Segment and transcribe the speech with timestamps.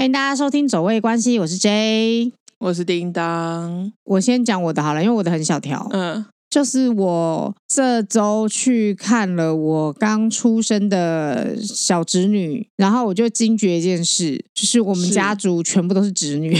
[0.00, 3.92] 欢迎大家收听《走位关系》，我是 J，我是叮当。
[4.04, 5.86] 我先讲我的好了，因为我的很小条。
[5.92, 16.58] 嗯，就是我这周去看了我刚出生的小侄女，然后我就惊觉一件事，就是我们家族全部都是侄女。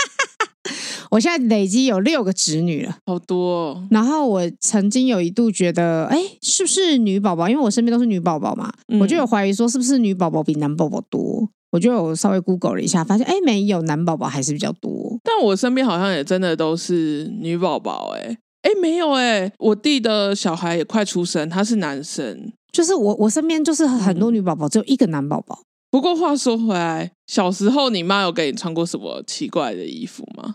[1.12, 3.88] 我现在累积有六个侄女了，好多哦。
[3.90, 7.48] 然后我曾经有一度觉得，哎，是不是女宝宝？
[7.48, 11.48] 因为我身边都是女宝宝嘛，嗯、我就有怀疑说，是不是女宝宝比男宝宝多？
[11.70, 15.18] 我就有稍微 Google 了一下，发现哎，没有，男宝宝还是比较多。
[15.22, 22.52] 但我身边好像也真的都是女宝宝，哎，哎，没有哎，我弟的小孩也快出生，他是男生。
[22.72, 25.60] 就是我我身边就是很多女宝宝，只有一个男宝宝。
[25.90, 30.54] 不过话说回来，小时候你妈有给你穿过什么奇怪的衣服吗？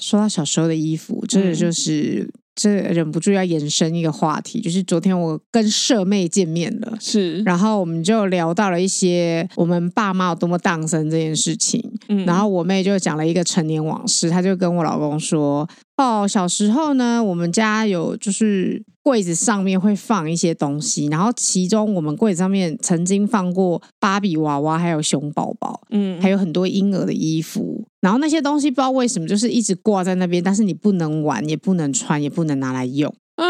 [0.00, 18.82] 说到小时候的衣服，真的就是、嗯、这忍不住要延伸一个话题，就是昨天我跟舍妹见面了，是，然后我们就聊到了一些我们爸妈有多么当生这件事情，嗯，然后我妹就讲了一个陈年往事，她就跟我老公说，哦，小时候呢，我们家有就是。
[19.04, 27.84] 柜子上面会放一些东西，然后其中我们柜子上面曾经放过芭比娃娃，还有熊宝宝，嗯，还有很多婴儿的衣服。
[28.00, 33.44] 然后那些东西不知道为什么就是一直挂在那边，但是你不能玩，也不能穿，也不能拿来用啊，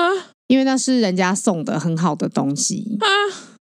[0.46, 3.06] 因为那是人家送的很好的东西啊。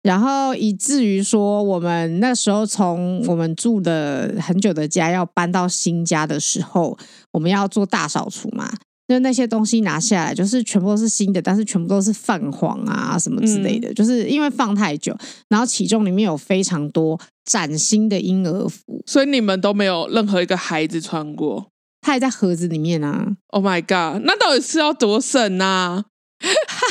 [0.03, 6.97] 然后以至于说，我们那时候从我们住的很久的家要搬到新家的时候，
[7.31, 8.71] 我们要做大扫除嘛。
[9.07, 15.13] 就那些东西拿下来，就是全部都是新的，但是全部都是泛黄啊什么之类的，嗯、就是因为放太久，
[15.49, 21.67] 然后其中里面有非常多崭新的婴儿服，所以你们都没有任何一个孩子穿过，
[21.99, 26.05] 它还在盒子里面啊！Oh my god，那到底是要多省啊？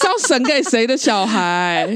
[0.00, 1.86] 是要省给谁的小孩？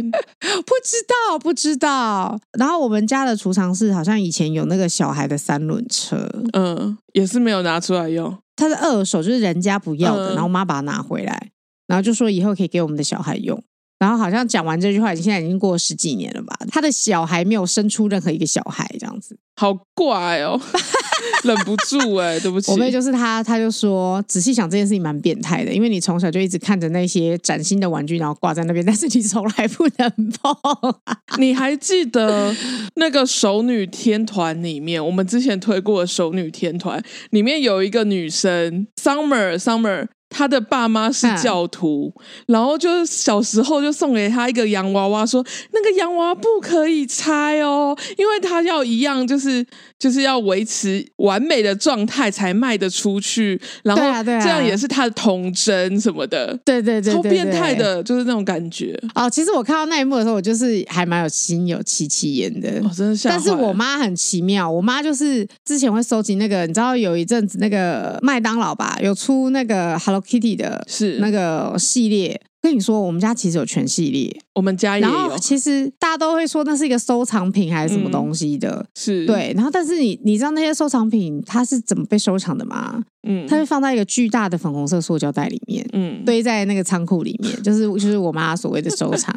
[0.41, 2.39] 不知道，不知道。
[2.59, 8.37] 然后我们家的储藏室好像以前有那个小孩的三轮车，嗯，也是没有拿出来用。
[8.57, 11.51] 它是二手，就是人家不要的，嗯、然后我妈把它拿回来，
[11.87, 13.63] 然后就说以后可以给我们的小孩用。
[14.05, 16.55] 然后好像讲完这句话，现在已经过了十几年了吧？
[16.71, 20.61] 他的小孩没有生出任何一个小孩，这样子，好怪哦，
[21.43, 22.71] 忍不住哎、欸，对不起。
[22.71, 30.11] 我妹就是他，他就说，仔细想这件事情蛮变态的，因为你从小就一直看着那些崭新的玩具，然后挂在那边，但是你从来不能
[30.43, 30.55] 碰。
[31.41, 32.55] 你还记得
[32.97, 40.09] 那个熟女天团里面，我们之前推过的熟女天团里面有一个女生，Summer Summer。
[40.37, 49.65] 他的爸妈是教徒，嗯、然后就是小时候就送给他一个洋娃娃，说那个洋娃娃不可以拆哦，因为他要一样，就是
[50.05, 53.59] 就是要维持完美的状态才卖得出去。
[53.85, 58.95] 然后这样也是他的童真什么的，对对对，超变态的，就是那种感觉。
[59.15, 62.69] 哦，其实我看到那一幕的时候，我就是还蛮有心有戚戚焉的。
[62.85, 63.31] 哦，真的吓。
[63.31, 70.21] 但是我妈很奇妙，我妈就是之前会收集那个，你知道有一阵子那个麦当劳吧，有出那个 Hello。
[70.25, 75.13] Kitty 的是那个系列，跟你说，我们家其实有全系列，我们家也有。
[75.13, 79.53] 然后其实大家都会说那是一个收藏品还是什么东西的，嗯、是对。
[79.55, 83.05] 然后但是你你知道那些收藏品它是怎么被收藏的吗？
[83.29, 89.35] 嗯，它会放在一个巨大的粉红色塑胶袋里面，嗯，堆在那个仓库里面，就是就是我妈所谓的收藏。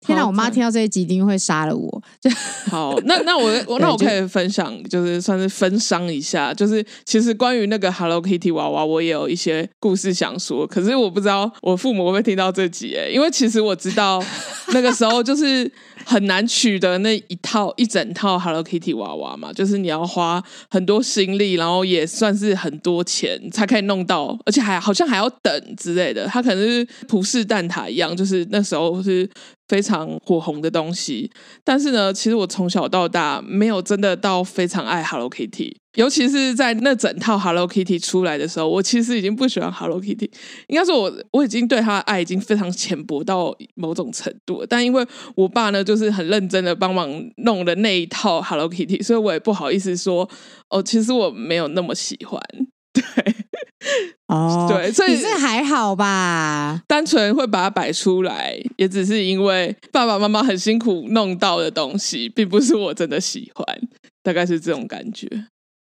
[0.00, 0.24] 天哪！
[0.26, 2.02] 我妈听到这一集一定会杀了我。
[2.20, 2.30] 就
[2.70, 10.66] 好，那那我 我那我可以分享，就是算是分享一下，就是其实关于那个 Hello Kitty 娃娃，我也有一些故事想说。
[10.66, 14.22] 可是我不知道我父母会不会听到这集诶，因为其实我知道
[14.72, 15.70] 那个时候就是
[16.04, 26.26] 很难取得那一套一整套 Hello Kitty 娃娃嘛，就是你要花很多心力，然后也算是很多钱才可以弄到，而且还好像还要等之类的。
[26.26, 29.28] 它可能是葡式蛋挞一样，就是那时候是。
[29.68, 31.30] 非常火红的东西，
[31.62, 40.30] 但是呢，其实我从小到大没有真的到非常爱 Hello Kitty，尤其是在那整套 Hello Kitty 出来的时候，我其实已经不喜欢 Hello Kitty，
[40.68, 47.10] 应该说我我已经对他的爱已经非常浅薄到某种程度，但因为我爸呢，就是很认真的帮忙
[47.44, 50.28] 弄了那一套 Hello Kitty，所以我也不好意思说
[50.70, 52.40] 哦，其实我没有那么喜欢，
[54.28, 56.82] 哦，对，所以是还好吧。
[56.86, 63.64] 单纯会把它摆出来，也只是因为爸爸妈妈很辛苦弄到的东西，并不是我真的喜欢，
[64.22, 65.26] 大概是这种感觉。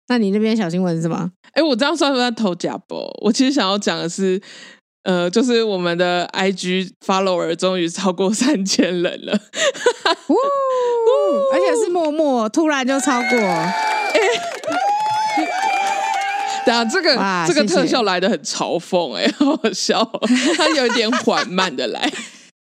[0.08, 1.31] 那你那边小新闻是什么？
[1.55, 2.99] 哎，我这样算不算偷假播？
[3.23, 4.41] 我其实想要讲的是，
[5.02, 9.32] 呃，就是我们的 IG follower 终于超过三千人了，
[11.52, 13.31] 而且是默默突然就超过。
[16.67, 17.15] 等下，这个
[17.47, 20.05] 这个特效来的很嘲讽，欸，哎，好 好笑，
[20.57, 22.13] 它有点缓慢的来，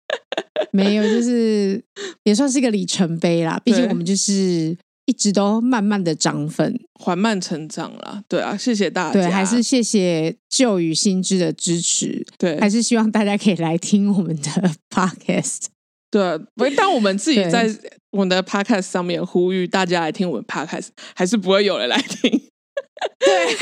[0.71, 1.83] 没有，就是
[2.25, 3.59] 也算是一个里程碑啦。
[3.65, 4.77] 毕竟我们就是
[5.07, 8.23] 一直都慢慢的涨粉，缓慢成长啦。
[8.29, 15.65] 对啊，谢谢大家，对，还是谢谢旧与新知的支持，对，还是希望大家可以来听我们的 podcast。
[16.11, 17.71] 对，不会当我们自己在
[18.11, 22.48] 我们的 podcast 上面呼吁大家来听我们 podcast，还是不会有人来听。
[23.21, 23.57] 对，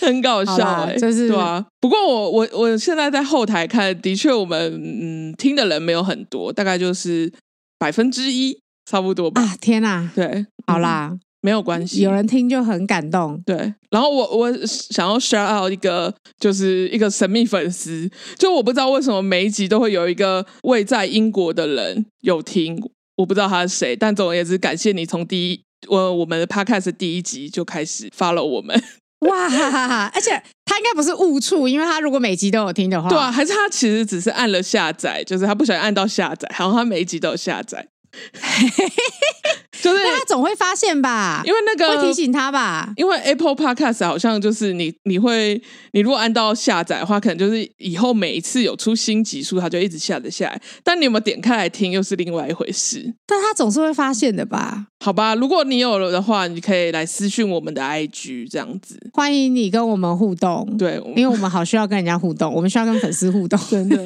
[0.06, 1.64] 很搞笑哎、欸，就是对啊。
[1.80, 7.32] 不过我我我现在在后台看，的确我们嗯听的人没有很多，大概就是
[7.78, 9.42] 百分之一，差不多吧。
[9.42, 10.10] 啊天哪！
[10.14, 11.10] 对，好啦。
[11.12, 13.42] 嗯没有关系，有人听就很感动。
[13.46, 13.56] 对，
[13.88, 18.06] 然后我我想要 shout out 一个，就是一个神秘粉丝，
[18.38, 22.78] 就我不知道为什么每一集都会有一个位在英国的人有听，
[23.16, 28.82] 我不知道他是谁，但总而言之，感谢你从第一我我们的 podcast 第一集就开始 follow 我们。
[29.20, 30.10] 哇哈哈哈！
[30.14, 30.30] 而且
[30.64, 37.86] 他应该不是误触，因为他如果每集都有听的话，对啊，还是他其实只是按了下载，就是他不小心按到下载，然后他每一集都有下载。
[39.80, 45.62] 就是他总会发现吧，因为那个会提醒他吧，因为 Apple Podcast 好像就是你你会
[45.92, 50.60] 你如果按到下载的话，可能就是以后每一次有出新集数，它就一直下载下来。
[50.82, 53.14] 但你有没有点开来听，又是另外一回事。
[53.26, 54.86] 但他总是会发现的吧？
[55.04, 60.76] 好吧，如果你有了的话，你可以来私讯我们的 IG 这样子，欢迎你跟我们互动。
[60.76, 64.04] 对，因为我们好需要跟人家互动，我们需要跟粉丝互动， 真的。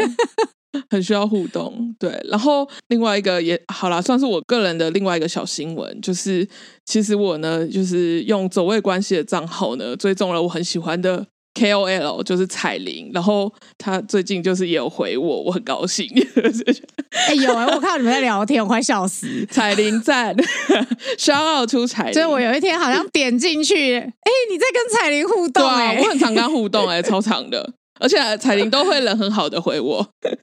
[0.91, 2.19] 很需要互动，对。
[2.29, 6.47] 然后另外一个也好啦，算是我个人的另外一个小新闻，就是
[6.85, 13.11] 其实我呢，就是用走位关系的账号呢，追踪了我很喜欢的 KOL，就是彩玲。
[13.15, 16.09] 然后他最近就是也有回我，我很高兴。
[17.11, 19.47] 哎、欸、有哎、欸，我看到你们在聊天，我快笑死。
[19.51, 20.35] 彩铃赞，
[21.17, 22.13] shout out 出彩玲。
[22.13, 25.75] 所以我有一天好像点进去，哎、欸，你在跟彩铃互动、欸？
[25.77, 27.75] 哎、啊，我很常跟他互动、 欸，哎，超长的。
[28.01, 30.37] 而且彩玲都会人很好的回我， 对，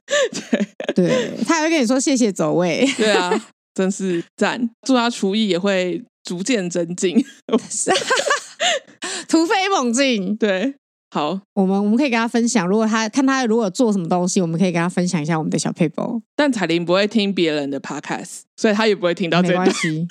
[0.94, 3.30] 对，他还会跟你说谢谢走位，对啊，
[3.74, 7.16] 真是赞，祝他厨艺也会逐渐增进，
[9.28, 10.74] 突飞猛进，对。
[11.14, 16.22] 好，我们我们可以跟他分享，如果他看他如果做什么东西，我们可以跟他分享一下我们的小撇步。
[16.34, 19.58] 但彩玲不会听别人的 podcast，所以他也不会听到这个。
[19.58, 20.08] 没关系，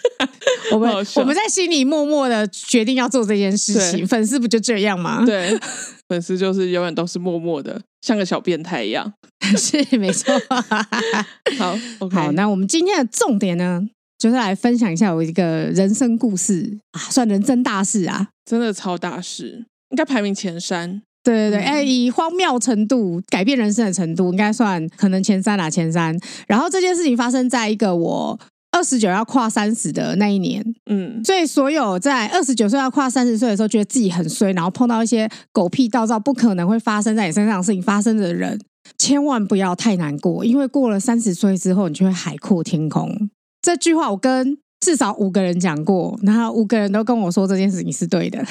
[0.72, 4.06] 我们 我们在心里默默的决定要做这件事情。
[4.06, 5.26] 粉丝不就这样吗？
[5.26, 5.60] 对，
[6.08, 9.12] 粉丝就是永远都是默默的，像个小变态一样。
[9.58, 10.32] 是没错。
[11.58, 13.82] 好，OK，好，那我们今天的重点呢，
[14.20, 15.44] 就是来分享一下我一个
[15.74, 19.66] 人生故事啊，算人生大事啊，真的超大事。
[19.92, 26.18] 应该排名前三，对对对，哎、嗯，以荒谬程度改变人生的程度，应该算可能前三啦，前三。
[26.48, 28.40] 然后这件事情发生在一个我
[28.72, 38.58] 二十九要跨三十的那一年，嗯，所以所有在二十九岁要跨三十岁的时候，觉得自己很衰，然后碰到一些狗屁倒灶、不可能会发生在你身上的事情发生的人，
[38.98, 43.30] 千万不要太难过，因为过了三十岁之后，你就会海阔天空。
[43.62, 48.44] 这句话我跟至少五个人讲过，然后五个人都跟我说这件事情是对的。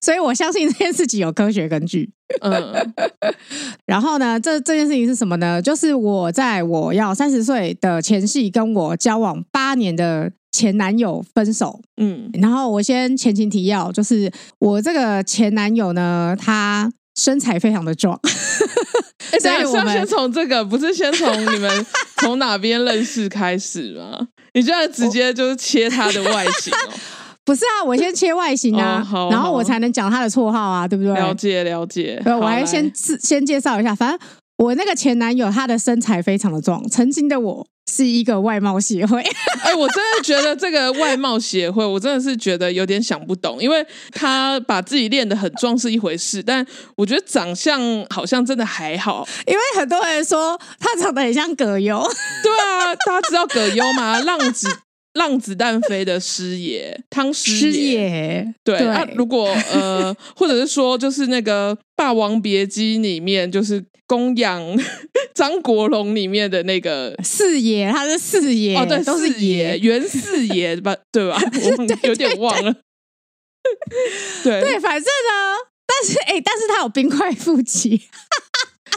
[0.00, 2.10] 所以我相信这件事情有科学根据。
[2.40, 2.74] 嗯，
[3.86, 5.60] 然后呢，这这件事情是什么呢？
[5.62, 11.80] 就是我在我要三十岁的前夕，跟我交往八年的前男友分手。
[11.96, 18.20] 嗯，然后我先前情提要，就是我这个前男友呢，他身材非常的壮。
[19.32, 21.86] 哎，所以我们先从这个，不是先从你们
[22.18, 24.28] 从哪边认识开始吗？
[24.54, 26.92] 你现在直接就是切他的外形哦。
[27.48, 31.14] 不是啊，我先切外形啊，哦、然后我才能讲他的绰号啊，对不对？
[31.14, 32.20] 了解了解。
[32.22, 34.18] 对，我还先自先介绍一下，反正
[34.58, 39.22] 我那个前男友他的身材非常的壮，曾经的我是一个外貌协会。
[39.64, 46.62] 哎，我真的觉得这个外貌协会，我真的是觉得有点想不懂，因为他把自己练得很壮是一回事，但
[46.96, 51.98] 我觉得长相好像真的还好，因为很多人说他长得很像葛优。
[52.42, 54.20] 对啊，大家知道葛优吗？
[54.20, 54.68] 浪子。
[55.18, 64.62] 让子弹飞的师爷 汤师爷，对，那、啊、如果呃， 或者是说，就是那个《霸王别姬》里面，就是供养
[65.34, 71.38] 张国荣里面的那个四爷，他是四爷哦，对，都是爷，袁四爷吧，对吧？
[71.78, 72.74] 我有点忘了。
[74.42, 74.60] 对。
[74.60, 75.56] 对，反正呢，
[75.86, 78.00] 但是哎、欸，但是他有冰块腹肌，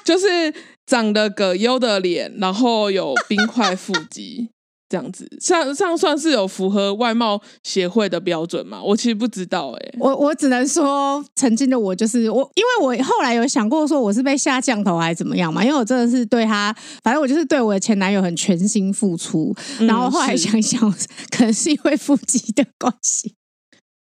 [0.05, 0.53] 就是
[0.85, 4.49] 长得葛优的脸，然后有冰块腹肌。
[4.91, 8.81] 这样子，像这样算是有符合外貌协会的标准吗？
[8.83, 20.81] 我其实不知道哎、欸，我我只能说，曾经的我就是我，因为我后来有想过说我是被下降头还是怎么样嘛，因为我真的是对他，反正我就是对我的前男友很全心付出，然后后来想一想，
[21.29, 23.33] 可能是因为腹肌的关系，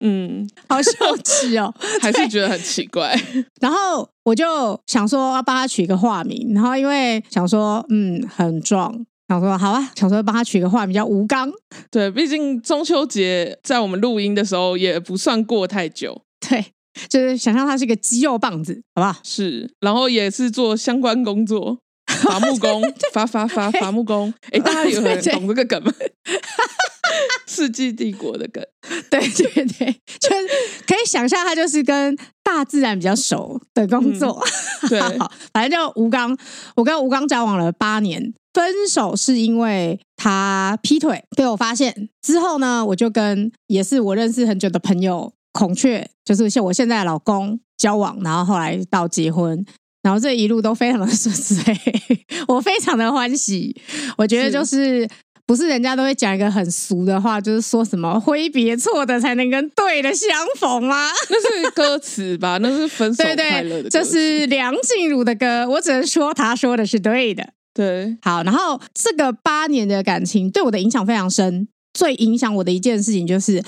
[0.01, 0.91] 嗯，好羞
[1.23, 3.15] 耻哦， 还是觉得很奇怪，
[3.61, 9.05] 然后我就想说要帮他取一个化名，然后因为想说，嗯，很壮。
[9.33, 11.51] 想说好啊，想说帮他取个化名叫吴刚。
[11.91, 16.21] 对，毕竟中秋节在我们录音的时候也不算过太久。
[16.47, 16.63] 对，
[17.09, 19.19] 就是想象他是一个肌肉棒子，好不好？
[19.23, 22.83] 是，然后也是做相关工作，伐木工，
[23.15, 24.33] 伐伐伐伐木工。
[24.51, 25.91] 哎， 大家有人懂这个梗吗？
[27.49, 28.63] 世纪帝国的梗，
[29.11, 30.47] 对对对，就是
[30.87, 34.43] 可以想象他就是跟大自然比较熟的工作。
[34.83, 35.01] 嗯、对，
[35.53, 36.37] 反正就吴刚，
[36.77, 49.65] 我跟吴刚交往了八年，分手是因为他劈腿被我发现之后呢，我就跟也是我认识很久的朋友孔雀，就是像我现在的老公交往，然后后来到结婚，
[50.03, 51.63] 然后这一路都非常的顺遂，
[52.49, 53.75] 我非常的欢喜，
[54.19, 55.03] 我觉得就是。
[55.03, 55.09] 是
[55.45, 61.09] 不是人家都会讲一个很俗的话，就是说什么“挥别错的才能跟对的相逢”吗？
[61.29, 62.59] 那是歌词吧？
[62.63, 63.91] 那是分手快乐的歌词。
[63.91, 67.53] 这是梁静茹的歌，我只能说她说的是对的。
[67.75, 71.69] 对，好，然后这个八年的感情对我的影响非常深。
[71.95, 73.63] 最影响我的一件事情就是，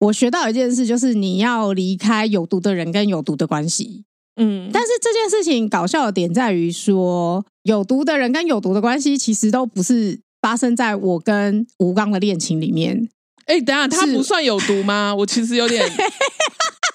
[0.00, 4.04] 我学到一件事，就是你要离开有毒的人跟有毒的关系。
[4.36, 10.20] 嗯，但是这件事情搞笑的点在于说，有毒的人跟有毒的关系其实都不是。
[10.42, 13.10] 发生在我跟吴刚的恋情里面。
[13.44, 15.14] 哎、欸，等下，他不算有毒吗？
[15.14, 15.86] 我其实有点，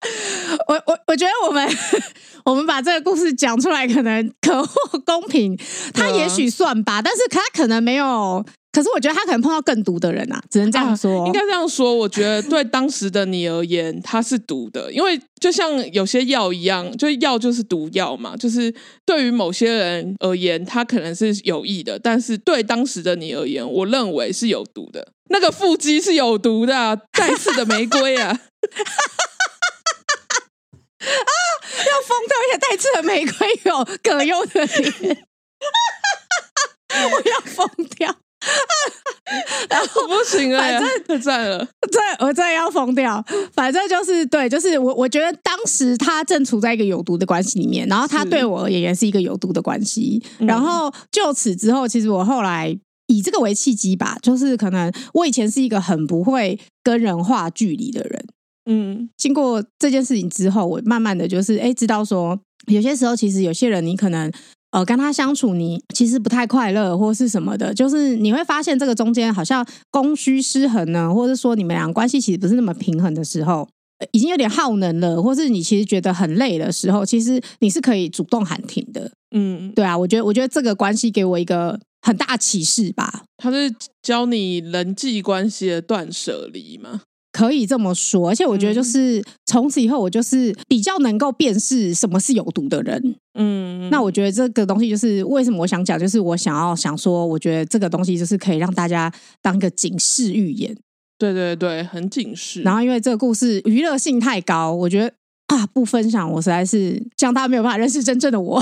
[0.68, 1.68] 我我我觉得我们
[2.44, 5.58] 我们把这个故事讲出来，可能可获公平。
[5.92, 8.44] 他也许算吧，但是他可能没有。
[8.70, 11.22] 可是我觉得他可能碰到更毒的人啊，只能这样说。
[11.22, 18.36] 啊、应该这样说，我觉得对当时的你而言，他是毒的，因为就像有些药一样，就药就是毒药嘛。
[18.36, 18.72] 就是
[19.04, 25.08] 对于某些人而言，他可能是有益的，但是对当时的你而言，我认为是有毒的。
[25.30, 28.38] 那个腹肌是有毒的、啊，带刺的玫瑰啊！
[31.06, 31.32] 啊，
[31.86, 32.36] 要疯掉！
[32.38, 35.26] 而且带刺的玫瑰有葛优的脸，
[37.12, 38.14] 我要疯掉！
[39.68, 43.24] 然 后不行了，反正太赞了，这我真的要疯掉。
[43.52, 50.22] 反正就是对，就是我我觉得当时他正处在一个有毒的关系里面，然后他对我而言也是一个有毒的关系。
[50.38, 52.78] 然后就此之后，其实我后来
[53.08, 58.24] 以这个为契机吧，就是可能我以前是一个很不会跟人画距离的人。
[58.68, 64.30] 嗯，经过这件事情之后，我慢慢的就是哎，知道说有些时候其实有些人你可能。
[64.70, 73.66] 呃，跟他相处，你其实不太快乐，或是什么的，就是你会发现这个中间好像供需失衡呢，或者说你们俩关系其实不是那么平衡的时候，
[74.12, 79.10] 已经有点耗能了，或是你其实觉得很累的时候，其实你是可以主动喊停的。
[79.34, 83.24] 嗯，对啊，我觉得，我觉得这个关系给我一个很大启示吧。
[83.38, 87.00] 他是教你人际关系的断舍离吗？
[87.38, 93.14] 可以这么说，而且我觉得就是从此以后，我就是比较能够辨识什么是有毒的人。
[93.38, 100.76] 嗯，那我觉得这个东西就是为什么我想讲，就是我想要想说，我觉得这个东西就是可以让大家当个警示预言。
[101.16, 102.62] 对对对，很警示。
[102.62, 105.14] 然后因为这个故事娱乐性太高，我觉得
[105.46, 108.60] 啊，不分享我实在是这样，大家没有办法认识真正的我。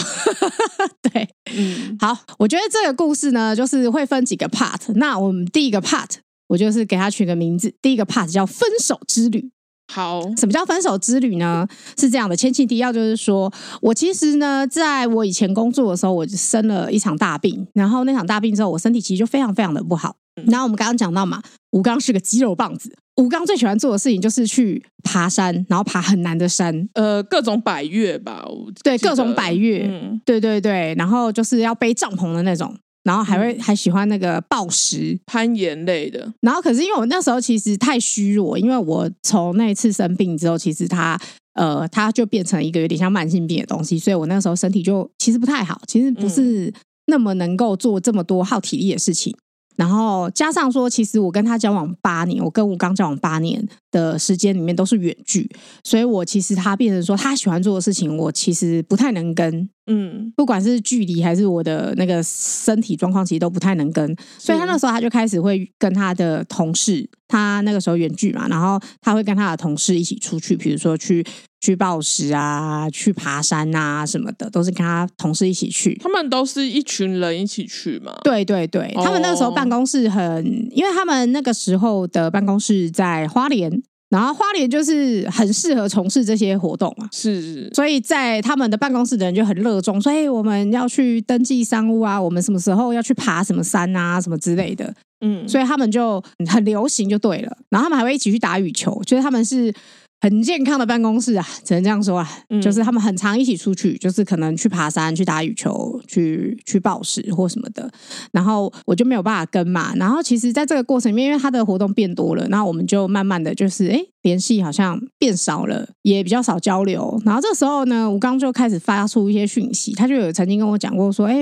[1.00, 4.92] 对，嗯，好，我觉得这个故事呢，就是会分几个 part。
[4.96, 6.10] 那我们第一个 part。
[6.48, 9.50] 我就是给他取个名字，第一个 part 叫分手之旅。
[9.92, 11.66] 好，什么叫分手之旅呢？
[11.96, 20.16] 是这样的，前情提要就是说，我其实呢，在我以前工作的时候，我就生了一场大病，然后那场大病之后，我身体其实就非常非常的不好。
[20.48, 28.44] 然后我们刚刚讲到嘛，吴刚是个肌肉棒子，吴刚最喜欢做的事情就是去爬山，然后爬很难的山，呃，各种百越吧，
[28.82, 32.76] 对，各种百越，嗯，对对对，然后就是要背帐篷的那种。
[33.06, 36.32] 然后还会、嗯、还喜欢那个暴食攀岩类的。
[36.40, 41.16] 然后可是因为我那时候其实太虚弱，因为我从那一次生病之后，其实它
[41.54, 46.72] 呃它就变成一个有点像慢性病的东西，所以我那时候身体就其实不太好，其实不是
[47.06, 49.32] 那么能够做这么多耗体力的事情。
[49.76, 55.50] 然后加上说，其实我跟他交往八年，我跟吴刚交往八年的时间里面都是远距，
[55.84, 59.68] 所以我其实他变成说他喜欢做的事情，我其实不太能跟。
[59.88, 64.16] 嗯，不管是距离还是我的那个身体状况，其实都不太能跟。
[64.36, 71.24] 所以他那时候他就开始会跟他的同事，他那个时候远距嘛，然后他会跟他的同事一起出去，比如说去。
[71.60, 75.98] 去暴食啊，去爬山啊，什么的，都是跟他同事一起去。
[76.02, 78.14] 他们都是一群人一起去嘛？
[78.22, 87.08] 对对对，他们那个时候办公室很，哦、因为他们那个时候的办公室在花莲，然后花莲就是很适合从事这些活动嘛。
[87.10, 94.94] 是，是，所以在他们的办公室的人就很热衷，所以我们要去登记商务啊，我们什么时候要去爬什么山啊，什么之类的。
[95.22, 97.56] 嗯，所以他们就很流行就对了。
[97.70, 99.74] 然后他们还会一起去打羽球，就是他们是。
[100.20, 102.28] 很健康的办公室啊，只能这样说啊。
[102.48, 107.90] 嗯、就是他们很常一起出去，就是可能去爬山、去打羽球、去去暴食或什么的。
[108.32, 109.94] 然后我就没有办法跟嘛。
[109.96, 117.20] 然后其实在这个过程里面，因为他的活动变多了，那我们就慢慢的就是哎，联系好像变少了，也比较少交流。
[117.24, 121.36] 然后这时候呢，吴刚就开始发出一些讯息，他就有曾经跟我讲过说，哎。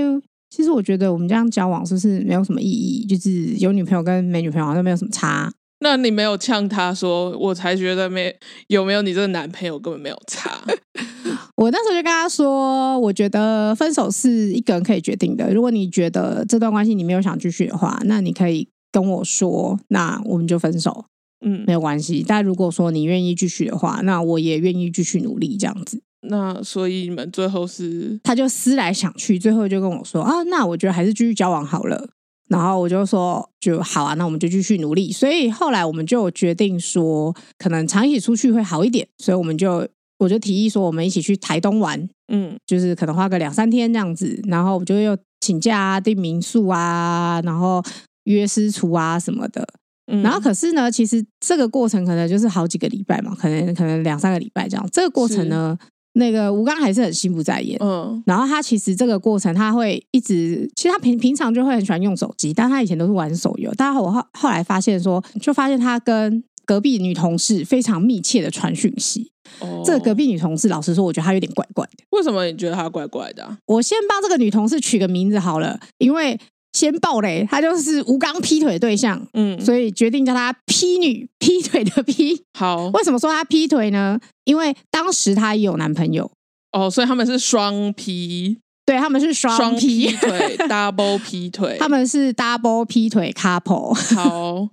[0.50, 3.04] 其实我觉得我们这样交往是不是没有什么意义？
[3.06, 5.52] 就是有女朋友跟没女朋友好像没有什么差。
[5.84, 8.34] 那你没有呛他说，我才觉得没
[8.68, 10.58] 有没有你这个男朋友根本没有差。
[11.56, 15.52] 我那时候就跟他说，我觉得分手是一个人可以决定的。
[15.52, 21.04] 如果你觉得这段关系你没有想继续的话，那你可以跟我说，那我们就分手，
[21.44, 22.24] 嗯，没有关系。
[22.26, 26.00] 但如果说你愿意继续的话，那我也愿意继续努力这样子。
[26.26, 32.08] 那所以你们最后是，他就思来想去，最后就跟我说啊，那我觉得还是继续交往好了。
[32.54, 35.10] 然后我就说就好啊，那我们就继续努力。
[35.12, 39.06] 所以后来我们就决定说，可能常一起出去会好一点。
[39.18, 39.86] 所以我们就
[40.18, 44.40] 我就提议说，我们一起去台东玩，嗯，就是可能花个两三天这样子。
[44.48, 47.82] 然后我就又请假啊，订民宿啊，然后
[48.24, 49.66] 约师厨啊什么的。
[50.12, 54.88] 嗯，然后可是呢，其实这个过程可能就是好几个礼拜嘛，可能可能两三个礼拜这样。
[54.92, 55.76] 这个过程呢。
[56.14, 63.72] 那个吴刚还是很心不在焉，嗯，然后他其实这个过程他会一直，其实他平平常就会很喜欢用手机，但他以前都是玩手游。
[63.76, 69.30] 但我后后来发现说，就发现他跟隔壁女同事非常密切的传讯息。
[69.60, 72.04] 哦，这个隔壁女同事，老实说，我觉得她有点怪怪的。
[72.10, 73.58] 为什么你觉得她怪怪的啊？
[73.66, 76.38] 我先帮这个女同事取个名字好了，因为。
[76.74, 82.42] 先爆雷，他就是吴刚劈腿的对象，嗯，所以决定叫他劈女，劈腿的劈。
[82.58, 84.18] 好，为什么说他劈腿呢？
[84.44, 86.30] 因为当时她也有男朋友，
[86.72, 93.94] 哦，所以他们是双劈，对，他们是双劈腿， double 劈腿，他们是 double 劈腿 couple。
[94.16, 94.68] 好，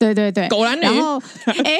[0.00, 0.82] 对对对，狗男女。
[0.82, 1.78] 然后， 哎，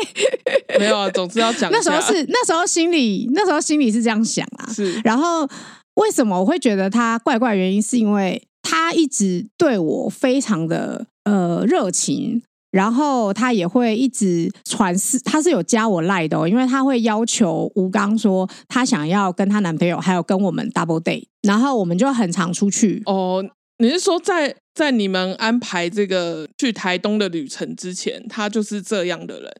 [0.78, 1.68] 没有啊，总之要讲。
[1.72, 5.00] 那时候是那时候心里那时候心里是这样想啊，是。
[5.02, 5.48] 然后
[5.96, 7.56] 为什么我会觉得他怪怪？
[7.56, 8.40] 原因是因为。
[8.72, 23.44] 他一直对我非常的呃热情，然后他也会一直传私，他是有加我赖的哦，因为他会要求吴刚说他想要跟他男朋友还有跟我们 double date，然后我们就很常出去哦。
[23.76, 29.52] 你是说在在你们安排这个去台东的旅程之前，他就是这样的人？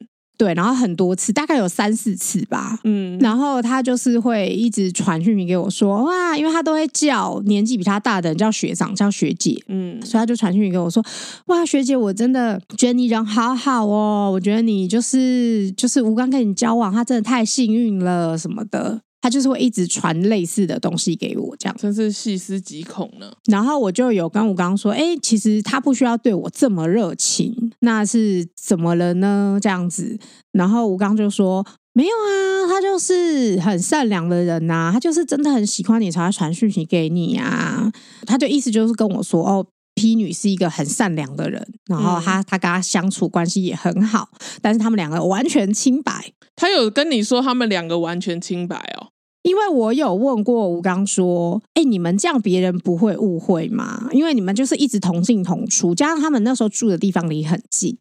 [0.43, 2.77] 对，然后很多次，大概有三四次吧。
[2.83, 11.01] 嗯，然后他就是会一直传讯息给我说，哇，因为他都会叫年纪比他大的人叫学长、叫学姐，嗯，所以他就传讯息给我说，
[11.47, 19.01] 哇，学姐，我真的觉得你人好好哦，我觉得你就是就是吴刚跟你交往，他真的太幸运了什么的。
[19.23, 23.33] 他就是会一直传类似的东西给我，这样真是细思极恐呢。
[23.47, 29.59] 然后我就有跟吴刚说，哎，其实他不需要对我这么热情，那是怎么了呢？
[29.63, 30.19] 这样子，
[30.51, 37.93] 然后吴刚就说，没有啊，他就是很善良的人呐，他就是真的很喜欢你，才会传讯息给你啊。
[38.27, 44.29] 他就意思就是跟我说，哦，P 女是一个很善良的人，然后他他跟他相处关系也很好，
[44.61, 46.33] 但是他们两个完全清白。
[46.57, 49.09] 他有跟你说他们两个完全清白哦？
[49.43, 54.09] 因为我有问过吴刚说，哎，你们这样别人不会误会吗？
[54.13, 57.99] 因为你们就是一直同进同出，加上他们那时候住的地方离很近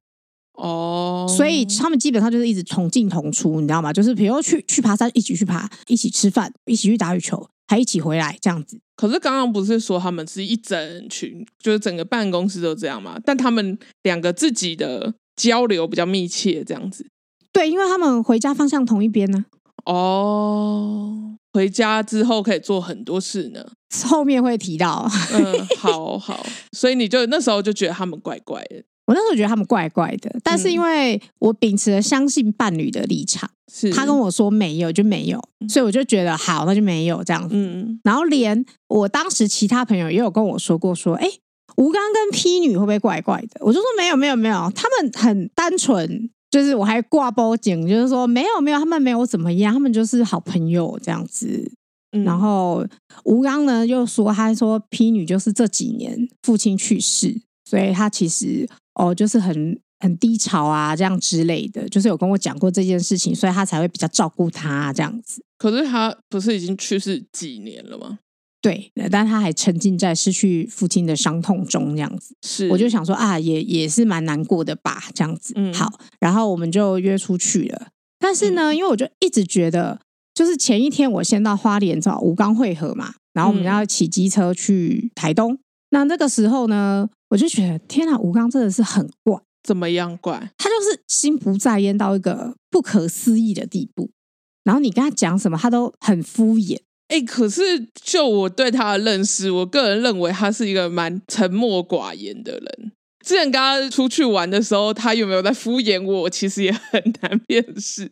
[0.54, 3.92] 哦，所以他们基本上就是一直同进同出，你知道吗？
[3.92, 8.80] 就是比如去去爬山，一起去爬，一起吃饭，一起去打羽球，还一起回来这样子。
[8.96, 13.20] 可是刚刚不是说他们是一整群，就是整个办公室都这样吗？
[13.26, 17.08] 但他们两个自己的交流比较密切，这样子。
[17.52, 19.46] 对，因为他们回家方向同一边呢。
[19.86, 23.66] 哦，回家之后可以做很多事呢，
[24.06, 25.10] 后面会提到。
[25.34, 28.84] 嗯，好好，所以你就那时候就觉得他们怪怪的。
[29.08, 37.56] 我那时候觉得他们怪怪的，但是因为我秉持了相信伴侣的立场，是他跟我说没有就没有，所以我就觉得好，那就没有这样子。
[37.58, 41.28] 嗯，然后连我当时其他朋友也有跟我说过，说哎，
[41.76, 43.60] 吴刚跟 P 女会不会怪怪的？
[43.60, 46.30] 我就说没有没有没有，他们很单纯。
[46.52, 51.72] 就是我还挂报警，就是说没有没有，他们没有怎么样，他们就是好朋友这样子。
[52.12, 52.86] 嗯、然后
[53.24, 65.42] 吴刚呢又说，他说 P 女就是这几年父亲去世，所以他其实哦就是很很低潮啊这样之类的，就是有跟我讲过这件事情，所以他才会比较照顾他这样子。
[65.58, 68.20] 可是他不是已经去世几年了吗？
[68.62, 72.36] 对，但他还沉浸在失去父亲的伤痛中，这样子。
[72.44, 75.54] 是，我就想说啊，也也是蛮难过的吧，这样子。
[75.56, 77.88] 嗯，好，然后我们就约出去了。
[78.20, 80.00] 但是呢，嗯、因为我就一直觉得，
[80.36, 85.54] 就是前一天我先到花莲找吴刚会合嘛，然后我们要骑机车去台东。
[85.54, 89.42] 嗯、那那个时候呢，我就觉得天哪，吴刚真的是很怪。
[89.64, 90.52] 怎么样怪？
[90.58, 94.12] 他就是心不在焉到一个不可思议的地步。
[94.64, 96.78] 然后你跟他讲什么，他都很敷衍。
[97.12, 97.62] 哎、欸，可是
[98.02, 102.92] 就我对他的认识，我个人认为他是一个蛮沉默寡言的人。
[103.26, 106.30] 之前跟他出去玩的时候，他有没有在敷衍我？
[106.30, 108.10] 其实也很难辨识。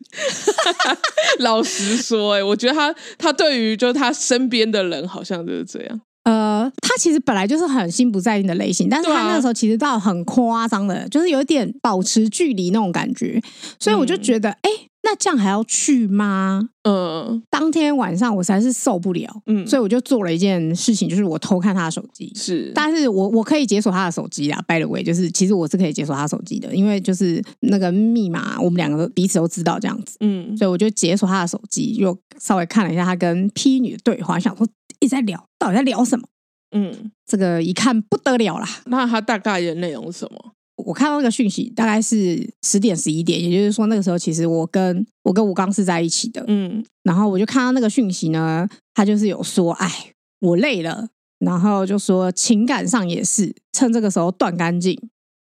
[1.40, 6.00] 老实说、欸，哎，我觉得他他对于就是他身边的人，好像就是这样。
[6.24, 13.40] 呃，他其实本来就是很心不在焉的类型，但是他那个时候其实到很夸张的，就是有点保持距离那种感觉。
[13.78, 14.76] 所以我就觉得，哎、嗯。
[14.76, 16.68] 欸那这样还要去吗？
[16.82, 22.32] 嗯，当天晚上我实在是受不了，嗯，所以我就做了一件事情，就是我偷看他的手机。
[22.34, 24.62] 是，但是我我可以解锁他的手机啊。
[24.68, 30.16] By the way，就是其实我是可以解锁他手机的，因为就是那个密码，我们两个彼此都知道这样子。
[30.20, 34.66] 嗯，所以我就解锁他的手机，又稍微看了一下他跟 P 女的对话，想说
[35.00, 36.26] 一直在聊，到底在聊什么？
[36.72, 38.68] 嗯，这个一看不得了啦。
[38.86, 40.52] 那他大概的内容是什么？
[40.86, 54.98] 我看到那个讯息大概是十点十一点，也就是说那个时候其实我跟我跟吴刚是在一起的，嗯，然后我就看到那个讯息呢，他就是有说，哎，我累了，然后就说情感上也是趁这个时候断干净。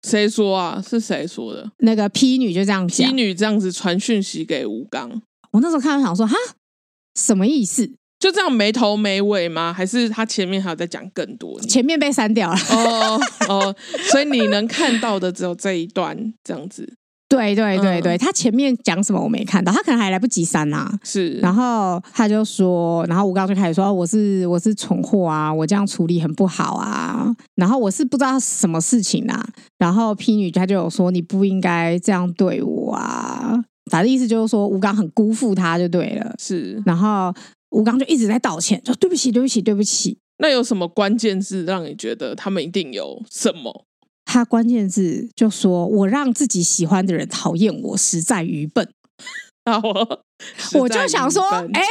[0.06, 0.80] 谁说啊？
[0.86, 1.72] 是谁说的？
[1.78, 5.20] 那个 P 女就这样讲，P 女这样子传讯息给吴刚，
[5.50, 6.36] 我那时候看到想说，哈，
[7.16, 7.90] 什么意思？
[8.18, 9.72] 就这样没头没尾吗？
[9.72, 11.60] 还是他前面还有在讲更多？
[11.62, 13.76] 前面被删掉了哦哦，
[14.10, 16.94] 所以你能看到的只有这一段这样子。
[17.28, 20.88] 对对对对，嗯、他前面讲什么我没看到，他可能还来不及删啊。
[21.02, 27.26] 是，然后他就说，然后吴刚就开始说，我是我是蠢货啊，我这样处理很不好啊，
[27.56, 29.44] 然后我是不知道什么事情啊，
[29.76, 36.32] 然后 P 女她就有说你不应该这样对我啊，反正意思就是说吴刚很辜负他就对了。
[36.38, 37.34] 是，然后。
[37.76, 40.16] 吴刚就一直在道歉，说对不起，对不起，对不起。
[40.38, 43.84] 那有什么关键字让你觉得他们一定有什么？
[44.24, 48.88] 他关键字就说：“我让自己喜欢的人讨厌我，实在愚笨。”
[49.66, 50.24] 那，我
[50.80, 51.82] 我就想说，哎，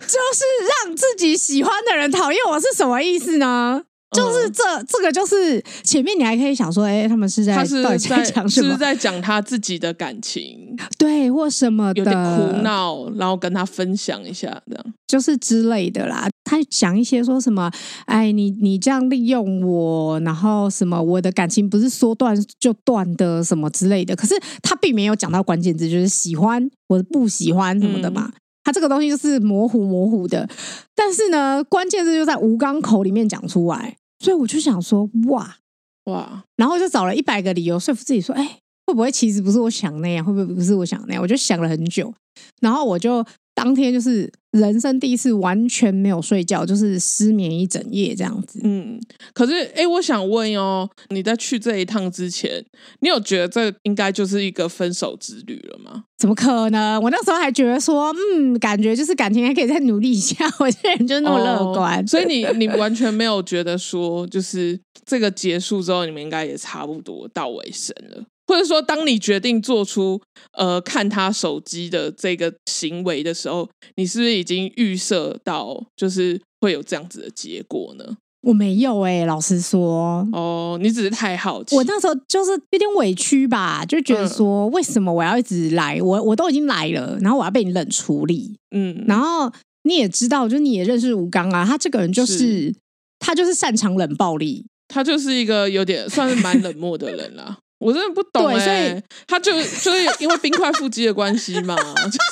[0.00, 0.44] 就是
[0.84, 3.84] 让自己喜欢的人讨厌我是什么意思呢？
[4.12, 8.72] 就是这，这个就是前面你还可以想说，哎，他们是在他是在讲什么？
[8.72, 16.28] 是在讲他自己的感情，对，或什么的有点苦恼，然后跟他分享一下，这样就是之类的啦。
[16.44, 17.70] 他讲一些说什么，
[18.06, 24.14] 哎，你你这样利用我，然后什么我的感情不是说断就断的，什么之类的。
[24.14, 28.30] 可是他并没有讲到关键字，就是喜欢或者不喜欢什么的嘛。
[28.34, 30.48] 嗯他这个东西就是模糊模糊的，
[30.94, 35.56] 但是呢，关键字就在吴刚口里面讲出来，所以我就想说，哇
[36.04, 40.24] 哇，然后就找了一百个理由说服自己说，哎，会不会其实不是我想那样？
[40.24, 41.22] 会不会不是我想那样？
[41.22, 42.14] 我就想了很久，
[42.60, 43.26] 然后我就。
[43.54, 48.60] 当天就是人生第一次完全没有睡觉，就是失眠一整夜这样子。
[48.62, 49.00] 嗯，
[49.32, 52.62] 可是哎，我想问哦，你在去这一趟之前，
[53.00, 56.04] 你有觉得这应该就是一个分手之旅了吗？
[56.18, 57.02] 怎么可能？
[57.02, 60.36] 我那时候还觉得说，嗯，感觉就是感情还可以再努力一下。
[60.60, 68.24] 我这人就是那么乐观，哦，所以你你完全没有觉得说，就是这个结束之后，你们应该也差不多到尾声了。
[68.46, 70.20] 或者说，当你决定做出
[70.58, 78.16] 呃看他手机的这个行为的时候，你是不是已经预设到就是会有这样子的结果呢？
[78.42, 81.76] 我没有哎、欸，老实说，哦，你只是太好奇。
[81.76, 86.02] 我那时候就是有点委屈吧，就觉得说，为什么我要一直来？
[86.02, 88.56] 我我都已经来了，然后我要被你冷处理。
[88.74, 89.48] 嗯，然后
[89.84, 92.74] 你也知道，就是你也认识吴刚啊，他这个人就是，是
[93.20, 97.58] 他就是擅长冷暴力，他就是一个有点算是蛮冷漠的人啦。
[97.82, 101.76] 我真的不懂哎、欸，他就就是因为冰块腹肌的关系嘛，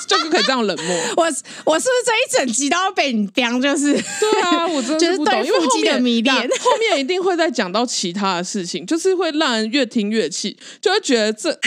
[0.06, 0.96] 就就可以这样冷漠。
[1.16, 1.34] 我我是
[1.64, 3.60] 不是这一整集都要被你刁？
[3.60, 11.58] 就是对啊，我真的是不懂， 因为后面迷恋，后面一定会再讲到其他的事情，就是会让人越听越气，就会觉得这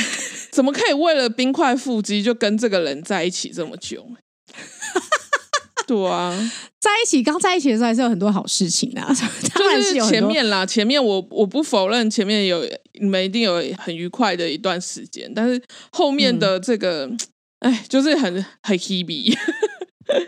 [0.50, 4.08] 怎么可以为了冰块腹肌就跟这个人在一起这么久？
[5.88, 6.32] 对啊，
[6.80, 9.02] 在一起刚在一起的时候还是有很多好事情的，
[9.56, 12.64] 就是前面啦，前面我我不否认前面有
[13.00, 17.10] 你们一定有很愉快的一段时间，但是后面的这个，
[17.60, 19.36] 哎、嗯，就是很很 heavy。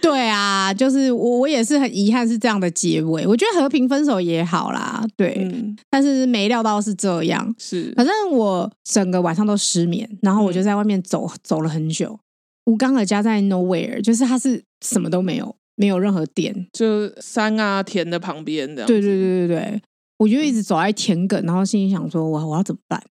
[0.01, 12.17] 对啊，就是我我也是很遗憾是这样的结尾，我觉得和平分手也好啦，对，嗯、但是没料到是这样，是，反正我整个晚上都失眠，然后我就在外面走、嗯、走了很久。
[12.65, 18.85] 吴刚的家在 nowhere，就是他是什么都没有，没有任何店，就山啊田的旁边的。
[18.85, 19.81] 对对对对对，
[20.17, 23.01] 我就一直走在田埂，然后心里想说，我我要怎么办？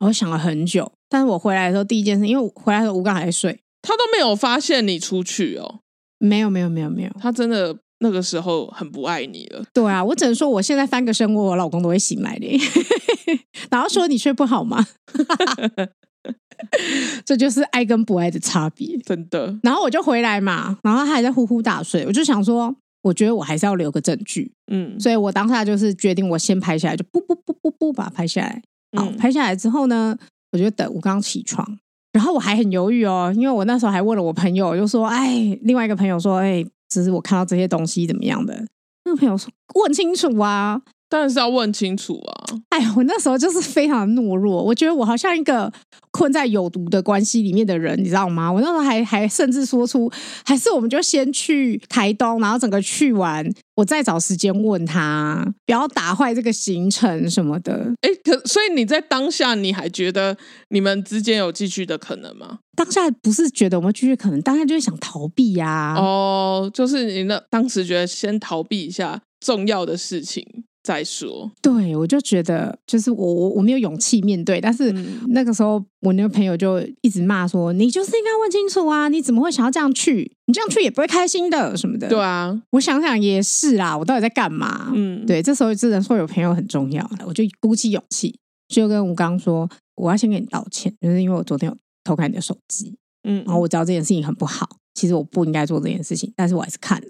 [0.00, 5.80] 我想了很久，但是我回来的时候第一件事，因为回来的时候吴刚还在睡，他都没有发现你出去哦。
[6.18, 9.64] 没有没有没有没有，他真的那个时候很不爱你了。
[9.72, 12.46] 对啊，我只能说，我现在翻个身，我老公都会醒来的。
[13.70, 14.84] 然后说你睡不好吗？
[17.24, 19.54] 这就是爱跟不爱的差别，真的。
[19.62, 28.62] 然后我就回来嘛，然后他还在呼呼大睡，我就想说，我觉得我还是要留个证据，嗯，所以我当下就是决定，我先拍下来，就不不不不不把它拍下来。
[28.96, 30.16] 好，拍下来之后呢，
[30.52, 31.78] 我就等我刚起床，
[32.12, 38.64] 然后我还很犹豫哦，因为我那时候还问了我朋友，就说，哎，另外一个朋友说，哎，只是我看到这些东西怎么样的？
[39.04, 40.80] 那个朋友说，问清楚啊。
[41.08, 42.56] 当然是要问清楚啊！
[42.70, 45.72] 哎，我那时候就是非常懦弱，我觉得我好像一个
[46.10, 48.50] 困在有毒的关系里面的人，你知道吗？
[48.50, 50.10] 我那时候还还甚至说出，
[50.44, 57.92] 还是我们就先去台东，然后整个去完，我再找时间问他，不要打坏这个行程什么的。
[58.00, 60.36] 哎，可所以你在当下你还觉得
[60.70, 62.58] 你们之间有继续的可能吗？
[62.76, 65.94] 当下不是觉得我们继续可能，当下就是想逃避呀。
[65.96, 70.44] 哦，就是你那当时觉得先逃避一下重要的事情。
[70.84, 74.92] 再说，对，我就觉得就是我我我没有勇气面对，但是
[75.28, 80.30] 那个时候我那个朋友就一直骂说：“你就是应该问清楚啊，你怎么会想要这样去？
[80.44, 84.92] 你这样去也不会开心的什么的。”对啊，我想想也是啦，我到底在干嘛？
[84.94, 89.66] 嗯，对，这时候只能说有朋友很重要，我就鼓起勇气，就跟吴刚说
[89.96, 92.94] ：“我要先给你道歉，就是因为我昨天有偷看你的手机，
[93.26, 97.08] 嗯，然后我知道这件事情很不好，其实我不应该做这件事情，但是我还是看了。”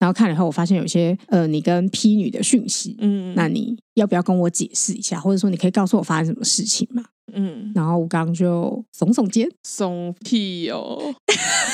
[0.00, 7.04] 然后看了以后，我发现有些呃，你跟 P 女的讯息，嗯，那你要不要跟我解释一下，或者说你可以告诉我发生什么事情嘛？
[7.32, 11.14] 嗯，然后我刚刚就耸耸肩，耸屁哦，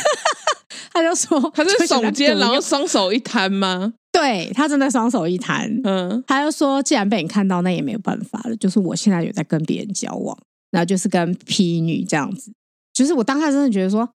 [0.93, 3.95] 他就说他是耸肩，然后双手一摊吗？
[4.13, 10.37] 对，他真的双手一摊，嗯，他就说既然被你看到，那也没有办法了，就是我现在有在跟别人交往，
[10.73, 12.53] 然后就是跟 P 女这样子，
[12.93, 14.09] 就是我当下真的觉得说，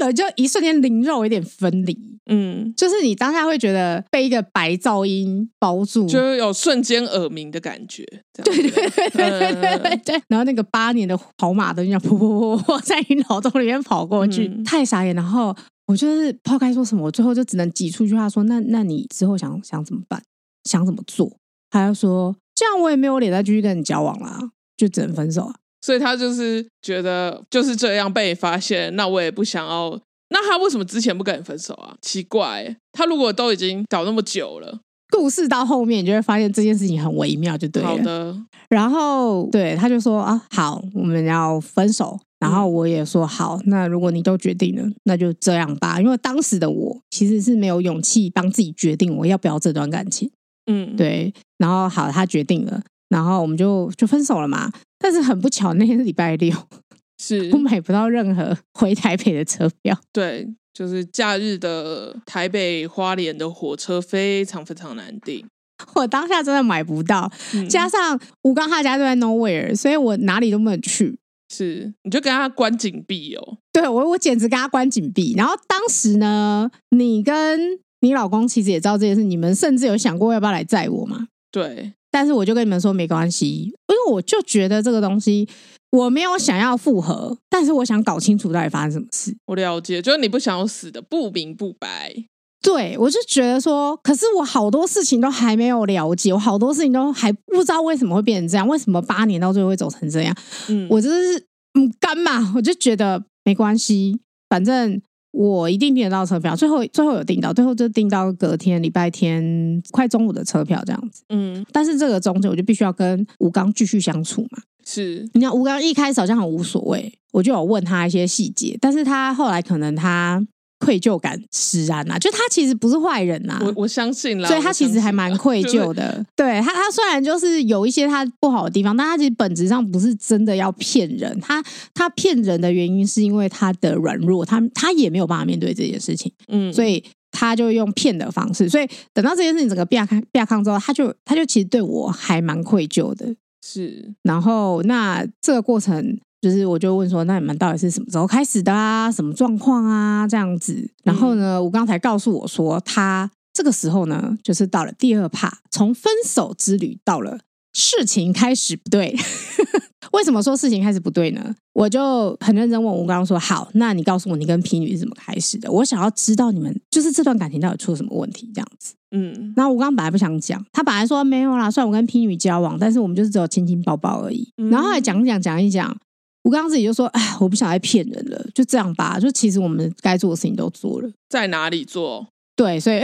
[0.00, 0.12] 哈。
[0.12, 8.04] 就一瞬间灵肉有点分离，嗯，就是你当下会觉得被一个白噪音包住，就有瞬间耳鸣的感觉。
[8.42, 10.22] 对对对对对对对对。
[10.28, 15.14] 然后那个八年的跑马灯就噗噗噗 在你脑中里面跑过去，嗯、太傻眼。
[15.14, 15.54] 然后
[15.86, 20.22] 我就是抛开说什么，我最后就只能挤出一句话说：“那那你之后想想怎么办？
[20.64, 21.36] 想怎么做？”
[21.70, 24.38] 他就说：“这样我也没有脸再继续跟你交往了，
[24.76, 25.54] 就只能分手啊。”
[25.84, 30.00] 所以他就是觉得就是这样被你发现，那我也不想要。
[30.30, 31.94] 那他为什么之前不跟你分手啊？
[32.00, 37.88] 奇怪，他如果都已经搞那么久了，故事到后面你就会发现这件事情很微妙，就对了。
[37.88, 38.34] 好的。
[38.70, 42.18] 然后对他就说啊，好，我们要分手。
[42.40, 46.00] 然后我也说好，那如果你都决定了，那就这样吧。
[46.00, 50.30] 因为当时的我其实是没有勇气帮自己决定我要不要这段感情。
[50.66, 51.32] 嗯，对。
[51.58, 52.82] 然后好，他决定了，
[53.14, 54.68] 然后我们就就分手了嘛。
[54.98, 56.52] 但是很不巧，那天是礼拜六，
[57.22, 59.96] 是我买不到任何回台北的车票。
[60.12, 65.46] 对，就是假日的台北花莲的火车非常非常难订。
[65.94, 71.16] 我当下真的买不到，嗯、加上吴刚他家就在 nowhere，所以我哪里都没有去。
[71.52, 73.58] 是，你就跟他关紧闭哦。
[73.72, 75.34] 对，我我简直跟他关紧闭。
[75.36, 81.28] 然后当时呢，你跟你老公其实也知道这件事，你们甚至有想过要不要来载我吗？
[81.52, 81.92] 对。
[82.14, 85.48] 但是我就跟你们说没关系，因为我就觉得这个东西
[85.90, 89.36] 我没有想要复合，但是我想搞清楚到底发生什么事。
[89.46, 92.14] 我了解，就是你不想要死的不明不白。
[92.62, 100.32] 对，我就觉得说，可是我好多事情都还没有了解，我好多事情都还不知道为什么会变成这样，为什么八年到最后会走成这样？
[100.68, 101.36] 嗯，我就是
[101.76, 102.52] 嗯干嘛？
[102.54, 105.02] 我就觉得没关系，反正。
[105.34, 111.24] 我一定订得到车票，最后最后有订到，最后就订到隔天礼拜天快中午的车票这样子。
[111.28, 114.58] 嗯，但是这个中间我就必须要跟吴刚继续相处嘛。
[114.84, 120.46] 是，你看吴刚一开始好像很无所谓，我就有问他一些细节，但是他后来可能他。
[120.78, 126.10] 愧疚感使然呐、啊，就他其实不是坏人呐、啊，我我相信啦，所以他其实还蛮愧疚的。
[126.12, 131.38] 就是、对他，他虽然就是有一些他不好的地方，但他其实本质上不是真的要骗人。
[131.40, 131.62] 他
[131.94, 138.68] 他骗人的原因是因为他的软弱，他他也没有办法面对这件事情，嗯，所以他就用骗的方式。
[138.68, 143.34] 所以等到这件事情整个变康变康之后，他就他就其实对我还蛮愧疚的。
[143.66, 146.18] 是，然后那这个过程。
[146.44, 149.10] 就是我就问说，那你们到底是什么时候开始的啊？
[149.10, 150.28] 什么状况啊？
[150.28, 150.90] 这样子。
[151.02, 157.38] 然后呢，我刚才告诉我说，他这个时候呢，就是到了第二趴，从分手之旅到了
[157.72, 159.16] 事情开始不对。
[160.12, 161.56] 为什么说事情开始不对呢？
[161.72, 165.72] 我就很认真问吴刚说：“好，那你告诉我，你跟 P 女是怎么开始的？
[165.72, 168.48] 我想要知道你们就是这段感情到底出了什么问题？
[168.54, 174.52] 这样子。”嗯，然后吴刚本来不想讲，他本来说没有啦，虽然我跟 P 女交往，但是我们就是只有亲亲抱抱而已。
[174.70, 175.96] 然后后来讲一讲，讲一讲。
[176.44, 179.18] 我刚刚自己就说，哎，我不想再骗人了，就这样吧。
[179.18, 182.28] 就其实我们该做的事情都做了，在哪里做？
[182.54, 183.00] 对，所以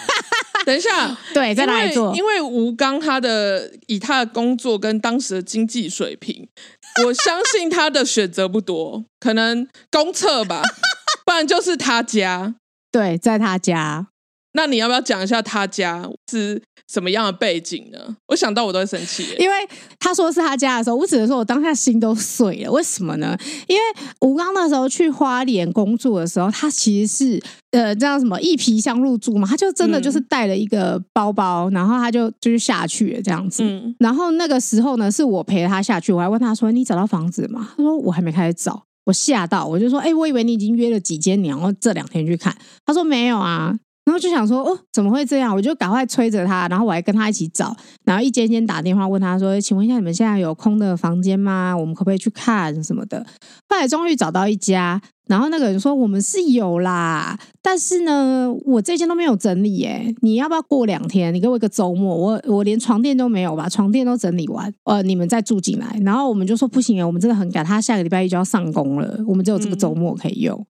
[0.66, 2.16] 等一下，对，在哪里做？
[2.16, 6.48] 因为吴刚他的以他的工作跟当时的经济水平，
[7.04, 10.62] 我相信他的选择不多，可能公厕吧，
[11.24, 12.54] 不然就是他家。
[12.90, 14.08] 对，在他家。
[14.52, 18.16] 那你要不要讲一下他家是什么样的背景呢？
[18.26, 19.54] 我想到我都会生气，因为
[20.00, 22.72] 他说是他家的时候，我只能说我当下心都碎了。
[22.72, 23.38] 为什么呢？
[23.68, 23.82] 因为
[24.22, 33.62] 吴刚那时候去花莲工作的时候，他其实是呃，这样什么一皮箱入住嘛，他就真的就是带了一个包包，嗯、然后他就就是下去了这样子。
[33.62, 43.78] 嗯、然后那个时候呢，是我陪他下去，我还问他说：“你找到房子吗？”他说：“我还没开始找。”我吓到，我就说：“哎、欸，我以为你已经约了几间，你然后这两天去看。”他说：“没有啊。”
[44.10, 45.54] 然后就想说，哦，怎么会这样？
[45.54, 51.76] 我就赶快催着他，然后我还跟他一起找，然后一间间打电话问他说：“请问一下，你们现在有空的房间吗？
[51.78, 53.24] 我们可不可以去看什么的？”
[53.70, 60.12] 后来终于找到一家，然后那个人说：“我们是有啦，但是呢，我这间都没有整理耶。
[60.22, 61.32] 你要不要过两天？
[61.32, 70.58] 你给我一个周末，我我连床垫都没有，把床垫都整理完，呃，你们再住进来。”然后我们就说：“不行啊，我们真的很赶，他下个礼拜一就要上工了，我们只有这个周末可以用。
[70.58, 70.66] 嗯”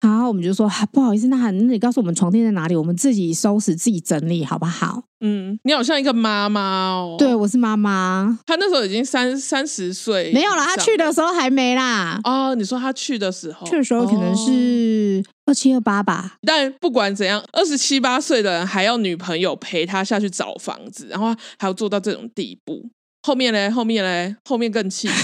[0.00, 2.76] 然后我们就说、啊：“不好意思，那那你告诉我们床垫在哪里？
[2.76, 7.16] 我们自己收拾，自己整理，好不好？”嗯，你好像一个妈妈哦。
[7.18, 8.38] 对，我是妈妈。
[8.46, 12.20] 他那时候已经三三十岁，没有啦，他去的时候还没啦。
[12.22, 16.36] 哦，你说他去的时候，去的时候可能是二七二八吧。
[16.42, 22.88] 但不管怎样，二十七八岁的人还要女朋友陪他下去找房子，然后还要做到这种地步。
[23.26, 25.08] 后面嘞，后面嘞，后面更气。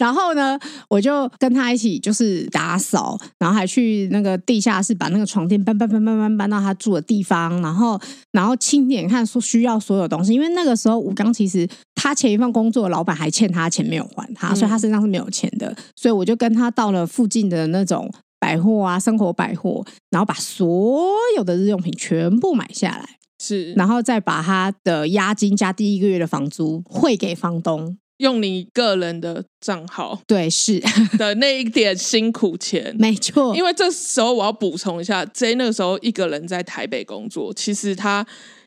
[0.00, 0.58] 然后呢，
[0.88, 8.00] 我就跟他一起就是打扫，然后还去那个地下室把那个床垫搬搬搬搬搬搬到他住的地方，然后
[8.32, 23.06] 然后清点看说需要所有东西，因为那个时候吴刚其实他前一份工作的老板还欠他钱没有还他，所以他身上是没有钱的，所以我就跟他到了附近的那种百货啊，生活百货，然后把所有的日用品全部买下来，
[23.38, 27.98] 是，然后再把他的押金加第一个月的房租汇给房东。
[28.20, 30.78] 用你个人的账号，对，是
[31.18, 33.56] 的那一点辛苦钱，没错。
[33.56, 38.26] 因为这时候我要补充一下，J 那个时候一个人在台北工作，其实他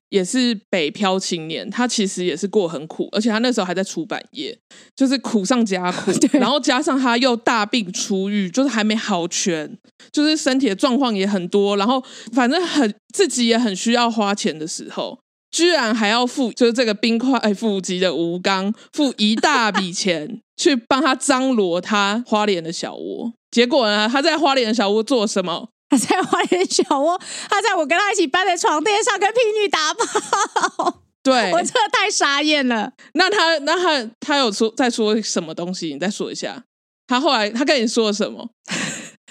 [0.09, 4.57] 也是北漂青年，他其实也是过很苦，而且他那时候还在出版业，
[4.95, 6.11] 就是苦上加苦。
[6.33, 9.77] 然后加上他又大病初愈，就是还没好全，
[10.11, 15.19] 就是身体的状况也很多，然后反正很自己也很需要花钱的时候。
[15.53, 25.69] 居然还要付，就是这个冰块腹肌的吴刚付一大笔钱去帮他张罗他花莲的小窝，结果呢，他在花莲的小窝做什么？
[25.89, 31.01] 他在花莲小窝，他在我跟他一起搬的床垫上跟婢女打炮。
[31.21, 32.91] 对，我真的太傻眼了。
[33.13, 35.93] 那他，那他，他有说在说什么东西？
[35.93, 36.63] 你再说一下。
[37.05, 38.49] 他后来他跟你说了什么？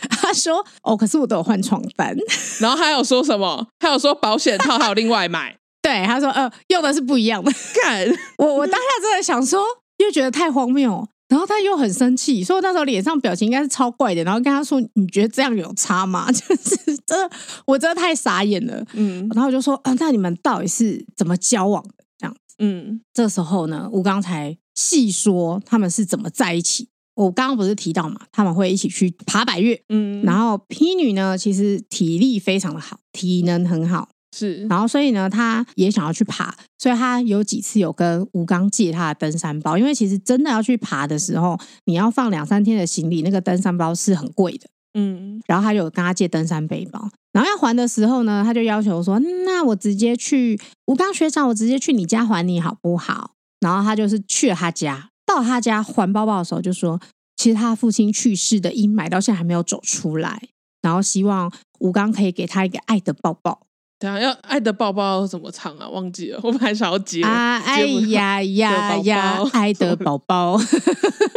[0.09, 2.17] 他说：“哦，可是我都有换床单。”
[2.61, 3.67] 然后他有说什么？
[3.81, 5.57] 他有说保险套还有另外买。
[5.83, 7.51] 对，他说，呃，用的是不一样的。
[7.83, 8.07] 干，
[8.39, 9.61] 我我当下真的想说，
[9.99, 16.31] 又觉得太荒谬，然后他又很生气，所以我那时候脸上表情应该是超怪的，然后跟他说，你觉得这样有差吗？
[16.33, 17.31] 就是真的，
[17.67, 18.85] 我真的太傻眼了。
[18.93, 22.05] 嗯，然后我就说，啊，那你们到底是怎么交往的？
[22.19, 26.89] 这样子，嗯，这时候呢，我刚才细说他们是怎么在一起。
[27.15, 34.09] 我刚刚不是提到嘛，他们会一起去爬百越，嗯，然后 P 女呢，其实体力非常的好，体能很好。
[34.35, 53.33] 是，然后所以呢，他也想要去爬，所以他有几次有跟吴刚借他的登山包，因为其实真的要去爬的时候，你要放两三天的行李，那个登山包是很贵的，嗯，然后他就跟他借登山背包，然后要还的时候呢，他就要求说，那我直接去吴刚学长，我直接去你家还你好不好？
[53.61, 56.99] 然后他就是去了他家，到他家还包包的时候，就说，
[57.37, 60.49] 其实他父亲去世的阴霾到现在还没有走出来，
[60.81, 63.67] 然后希望吴刚可以给他一个爱的抱抱。
[64.03, 65.89] 等下要爱的抱抱怎么唱啊？
[65.89, 70.59] 忘记了，我本来想要接啊，哎呀 呀呀，爱的宝宝。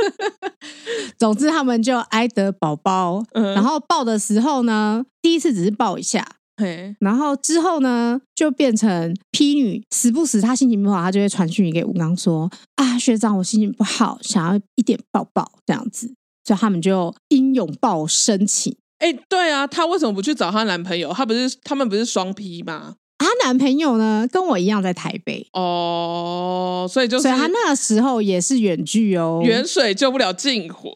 [1.15, 3.23] 总之，他们就爱的宝宝。
[3.33, 18.75] 嗯、然后抱的时候呢，第一次只是抱一下，嘿然后之后呢，就变成 P 女，时不时她心情不好，她就会传讯息给吴刚说：“啊，学长，我心情不好，想要一点抱抱。”这样子，所以他们就英勇抱深情。
[18.99, 21.11] 哎，对啊，她为什么不去找她男朋友？
[21.13, 22.95] 她不是他们不是双 P 吗？
[23.17, 30.93] 她男朋友呢，跟我一样在台北哦，所以就是，所以他那个时候也是远距哦，远水救不了近火，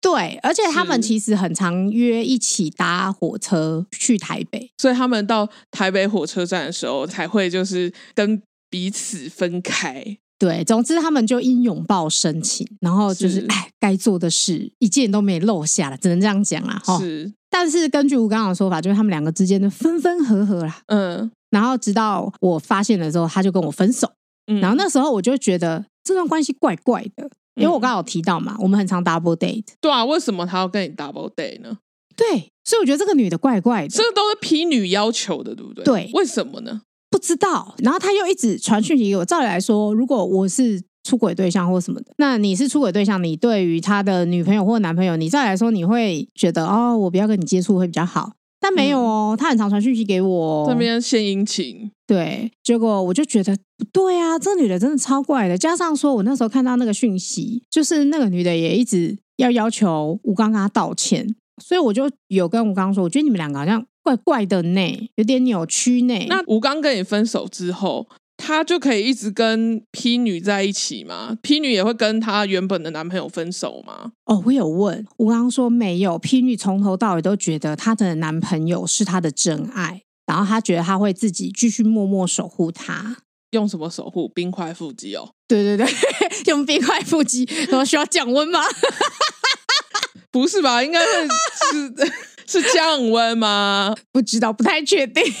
[0.00, 8.40] 对，而且他们其实很常约一起搭火车去台北，所以他们到台北火车站的时候才会就是跟
[8.70, 10.18] 彼此分开。
[10.38, 16.80] 对，总之他们就因拥抱生情，然后就是，哎，该做的事一件都没漏下了，只能这样讲啦。
[16.84, 16.96] 哈。
[16.98, 20.80] 是，但是根据吴刚刚的说法，就是他们两个之间的分分合合啦。
[20.86, 24.10] 嗯，然后直到我发现了之后，他就跟我分手。
[24.46, 29.64] 嗯，然后那时候我就觉得这段关系怪怪的，因为我刚刚有提到嘛，我们很常 double date。
[29.80, 31.78] 对啊，为什么他要跟你 double date 呢？
[32.16, 35.84] 对，所以我觉得这个女的怪怪的，这个都是 P 女要求的，对不对？
[35.84, 36.82] 对，为什么呢？
[37.10, 37.74] 不知道。
[37.78, 39.24] 然后他又一直传讯息给我。
[39.24, 48.32] 照理来说，如果我是出轨对象或什么的，那你是出轨对象，你对于他的女朋友或男朋友，你照理来说，你会觉得哦，我不要跟你接触会比较好。
[48.60, 51.90] 但没有哦，嗯、他很常传讯息给我，这边献殷勤。
[52.06, 55.56] 对，结果我就觉得不对啊，这女的真的超怪的。
[55.56, 61.36] 加上说我那时候看到那个讯息，就是那个女的也一直要要求吴刚跟他道歉。
[61.62, 66.26] 所以我就有跟吴刚说，我觉得你们两个好像怪怪的呢，有点扭曲呢。
[66.28, 74.12] 那吴刚跟你分手之后，他就可以一直跟 P 女在一起吗？P 女也会跟她原本的男朋友分手吗？
[74.24, 83.18] 哦，我有问吴刚说没有，P 女从头到尾都觉得她的男朋友是她的真爱，然后她觉得她会自己继续默默守护他。
[83.50, 84.28] 用什么守护？
[84.28, 85.30] 冰块腹肌哦。
[85.46, 85.86] 对对对，
[86.48, 88.60] 用冰块腹肌，然后需要降温吗？
[90.30, 90.82] 不是吧？
[90.82, 91.28] 应该会
[91.72, 91.90] 是
[92.50, 93.94] 是降温吗？
[94.10, 95.22] 不知道，不太确定。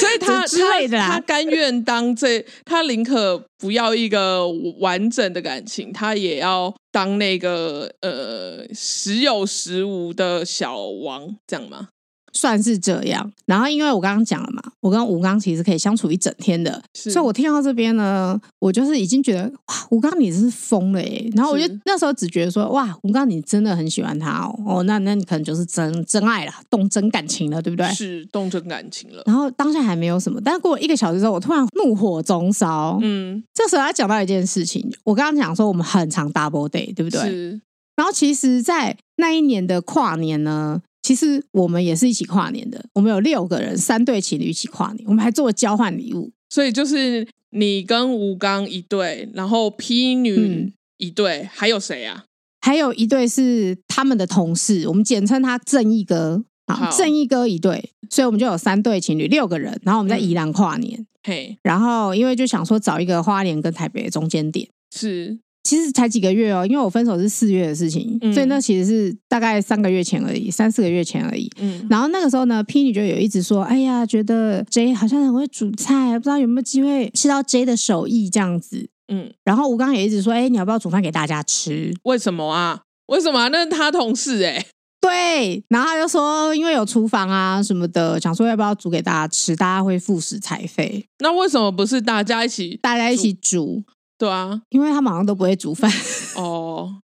[0.00, 4.46] 所以他 之类的他，他甘愿当这，他宁可不要一个
[4.80, 11.88] 完整的感情，他也要当那个呃时有时无的小王，这样吗？
[12.38, 21.28] 算是这样，然后因为我刚刚讲了嘛，我跟吴刚其实可以相处一整天的，所以我听到这边呢，我就是已经觉得哇，吴刚你真是疯了耶！
[21.34, 27.88] 然后我就那时候只觉得说哇，吴刚你真的很喜欢他哦，哦，那那你可能就是真真爱了，动真感情了，对不对？
[27.92, 29.24] 是动真感情了。
[29.26, 33.00] 然后当下还没有什么，但是过了一个小时之后，我突然怒火中烧。
[33.02, 37.20] 嗯，这时候他讲到一件事情，我刚刚讲说我们很常 double day，对不对？
[37.22, 37.60] 是。
[37.96, 40.80] 然后其实，在那一年的跨年呢。
[41.08, 46.30] 其实我们也是一起跨年的，我们有六个人，三对情侣一起跨年，我们还做了交换礼物。
[46.50, 52.26] 所以就是你跟吴刚一对，然后 P 女一对，嗯、还有谁啊？
[52.60, 56.44] 还有一对是他们的同事，我们简称他正义哥。
[56.66, 61.06] 啊，正义哥一对，所以我们就有三对情侣，六个人，然后我们在宜兰跨年。
[61.22, 65.38] 嘿、嗯，然后因为就想说找一个花莲跟台北的中间点，是。
[65.68, 71.50] 其实才几个月哦，因为我分手是四月的事情，嗯、所以那其实是大概三个月前而已，三四个月前而已。
[71.60, 82.80] 嗯，然后那个时候呢，P 女就有一直说：“哎呀，觉得 J 好像很会煮菜，不知道有没有机会吃到 J 的手艺这样子。”嗯，然后吴刚也一直说：“哎，你要不要煮饭给大家吃？”为什么啊？
[83.08, 83.48] 为什么啊？
[83.48, 84.66] 那是他同事哎、欸。
[85.02, 92.78] 对，然后他就说：“因为有厨房啊什么的，想说要不要煮给大家吃，大家会付食材费。”那为什么不是大家一起？
[92.80, 93.84] 大家一起煮？
[94.18, 95.90] 对啊，因为他们好像都不会煮饭
[96.36, 97.00] 哦，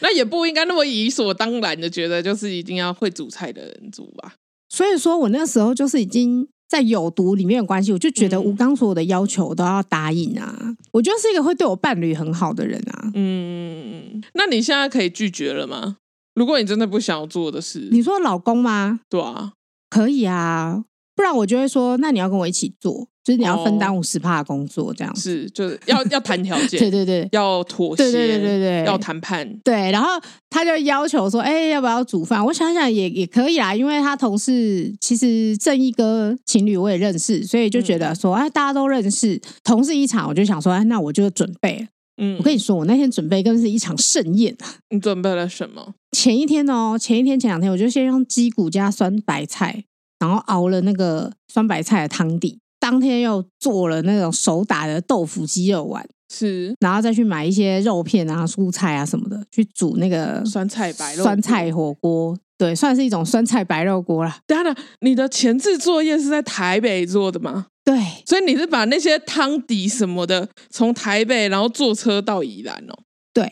[0.00, 4.34] 那也不应该那么理所当然的觉得就是一定要会煮菜的人煮吧。
[4.70, 13.10] 所以说我那时候就是已经在有毒里面有关系，我就觉得吴刚所有的要求我都要答应啊，嗯、我就是一个会对我伴侣很好的人啊。
[13.14, 15.96] 嗯，那你现在可以拒绝了吗？
[16.34, 19.00] 如果你真的不想要做的事，你说老公吗？
[19.08, 19.52] 对啊，
[19.90, 20.84] 可以啊，
[21.16, 23.08] 不然我就会说，那你要跟我一起做。
[23.28, 29.90] 就是你要分担五十趴的工作，这样子是就是要要谈条件， 对对对，要妥协，对对对对对，要谈判，对。
[29.90, 30.08] 然后
[30.48, 44.66] 他就要求说：“哎、欸，要不要煮饭？”我想想也也可以啊，因为他同事其实正义哥情侣我也认识，所以就觉得说：“哎、嗯，大家都认识，同事一场，我就想说，哎，那我就准备。”嗯，我跟你说，我那天准备更是一场盛宴啊！
[44.88, 45.92] 你准备了什么？
[46.16, 49.84] 前一天哦，前一天前两天，我就先用鸡骨加酸白菜，
[50.18, 52.58] 然后熬了那个酸白菜的汤底。
[52.80, 64.38] 当天又做了那种手打的豆腐鸡肉丸，是，然后再去买一些肉片啊、蔬菜啊什么的，去煮那个酸菜白肉酸菜火锅，对，算是一种酸菜白肉锅啦。
[64.46, 67.66] 等下，你的前置作业是在台北做的吗？
[67.84, 72.94] 对，所以你是把那些汤底什么的从台北，然后坐车到宜兰哦。
[73.32, 73.44] 对，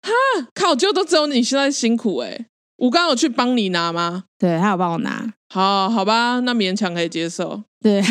[0.00, 0.10] 哈，
[0.54, 2.46] 靠，就都只有你现在辛苦哎、欸。
[2.76, 4.24] 我刚刚有去帮你拿吗？
[4.38, 5.32] 对，他有帮我拿。
[5.48, 7.62] 好，好吧，那勉强可以接受。
[7.80, 8.02] 对。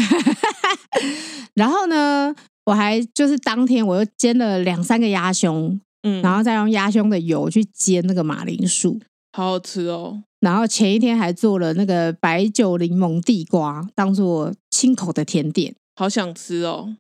[1.56, 2.34] 然后呢，
[2.66, 9.00] 我还就是当天我又煎了两三个鸭胸，嗯，然后再用鸭胸的油去煎那个马铃薯，
[9.32, 10.24] 好好吃哦。
[10.40, 16.96] 然后前一天还做了那个白酒柠檬地瓜，当做清口的甜点，好想吃哦。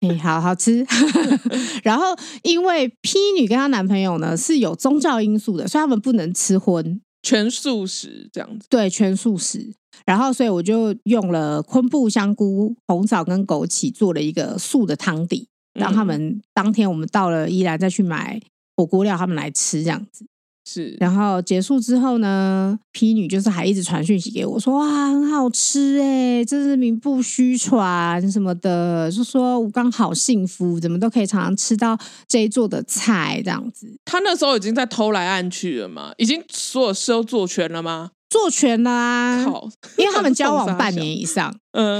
[0.00, 0.86] 哎，好好吃。
[1.82, 2.04] 然后
[2.42, 8.66] 因为 P 女跟她男朋友呢是有宗教因素的，所以他们不能吃荤，全素食这样子。
[8.70, 9.74] 对，全素食。
[10.06, 18.40] 然后，所以我就用了昆布、香菇、红枣跟枸杞做了一个素的汤底，让他们当天我们到了宜兰再去买
[18.76, 20.26] 火锅料，他们来吃这样子。
[20.70, 31.98] 是，然后结束之后呢，P 女就是还一直传讯息给我说，哇很好吃哎，真是名不虚传什么的，就说吴刚好幸福，怎么都可以常常吃到
[32.28, 33.98] 这一做的菜这样子。
[34.04, 36.12] 他那时候已经在偷来暗去了吗？
[36.18, 38.10] 已经所有事都做全了吗？
[38.28, 39.46] 做全了啊！
[39.96, 41.98] 因为他们交往半年以上， 嗯，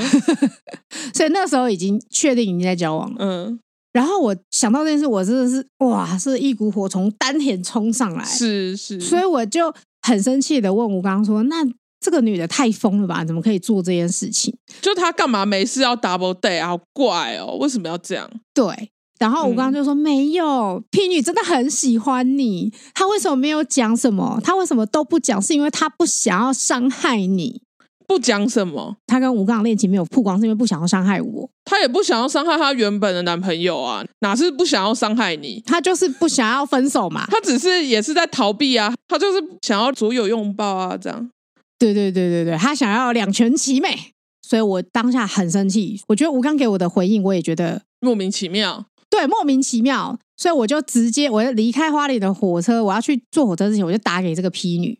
[1.15, 3.61] 所以那时候已经确定已经在交往了，嗯。
[3.99, 11.67] 然后我想到这件事，我真的是哇，是一股火从丹田冲上来，是是，所以我就很生气的问吴刚说：“那
[11.99, 13.25] 这个女的太疯了吧？
[13.25, 14.57] 怎么可以做这件事情？
[14.81, 24.41] 就她干嘛没事要 double day 啊好怪哦，为什么要这样？”对，然后吴刚就说：“嗯、没有，P 女真的很喜欢你，她为什么没有讲什么？
[24.45, 25.43] 她为什么都不讲？
[25.43, 27.63] 是因为她不想要伤害你。”
[28.09, 31.51] 不讲什么，他跟吴刚的恋情没有曝光，是因为不想要伤害我。
[31.67, 35.63] 他也不想要伤害他原本的男朋友啊，哪是不想要伤害你？
[35.67, 37.27] 他就是不想要分手嘛。
[37.27, 41.31] 他只是也是在逃避啊，他就是想要左右拥抱啊，这样。
[41.79, 43.95] 对对对对对，他想要两全其美，
[44.41, 46.01] 所以我当下很生气。
[46.09, 48.87] 我觉得吴刚给我的回应，我也觉得莫名其妙。
[49.11, 54.99] 对，莫名其妙，所以我就直接，我就离开花莲的火车，我要去坐火车之前，我就打给这个 P 女，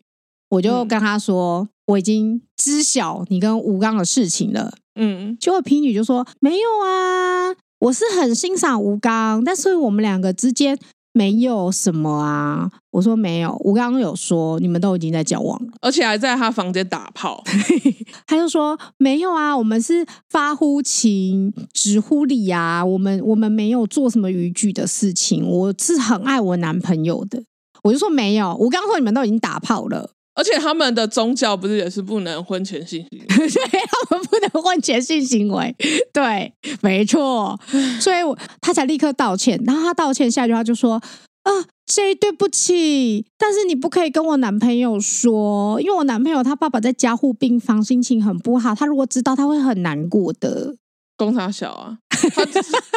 [0.49, 1.67] 我就跟他说。
[1.89, 10.77] 嗯我已经知晓你跟吴刚的事情了，嗯，结果皮女就说没有啊，我是很欣赏吴刚，但是我们两个之间
[11.13, 12.69] 没有什么啊。
[12.91, 17.43] 我说没有，吴刚有说你们都已经在交往了，而且还在他房间打炮。
[18.27, 27.41] 他就说没有啊，我们是发乎情，止乎礼啊，我们我们没有做什么逾矩的事情，我是很爱我男朋友的。
[27.81, 30.11] 我就说没有，吴刚说你们都已经打炮了。
[30.39, 33.25] 而且他们的宗教不是也是不能婚前性行为？
[33.27, 35.75] 对，他们不能婚前性行为。
[36.13, 37.59] 对，没错。
[37.99, 38.17] 所以
[38.61, 39.61] 他才立刻道歉。
[39.67, 40.93] 然后他道歉下一句话就说
[41.43, 41.51] ：“啊
[41.87, 48.73] ，J，对不起，但是你不可以跟我男朋友说，因为我男朋友他爸爸在加护病房，心情很不好。
[48.73, 50.77] 他如果知道，他会很难过的。”
[51.19, 51.97] 公差小啊，
[52.35, 52.45] 他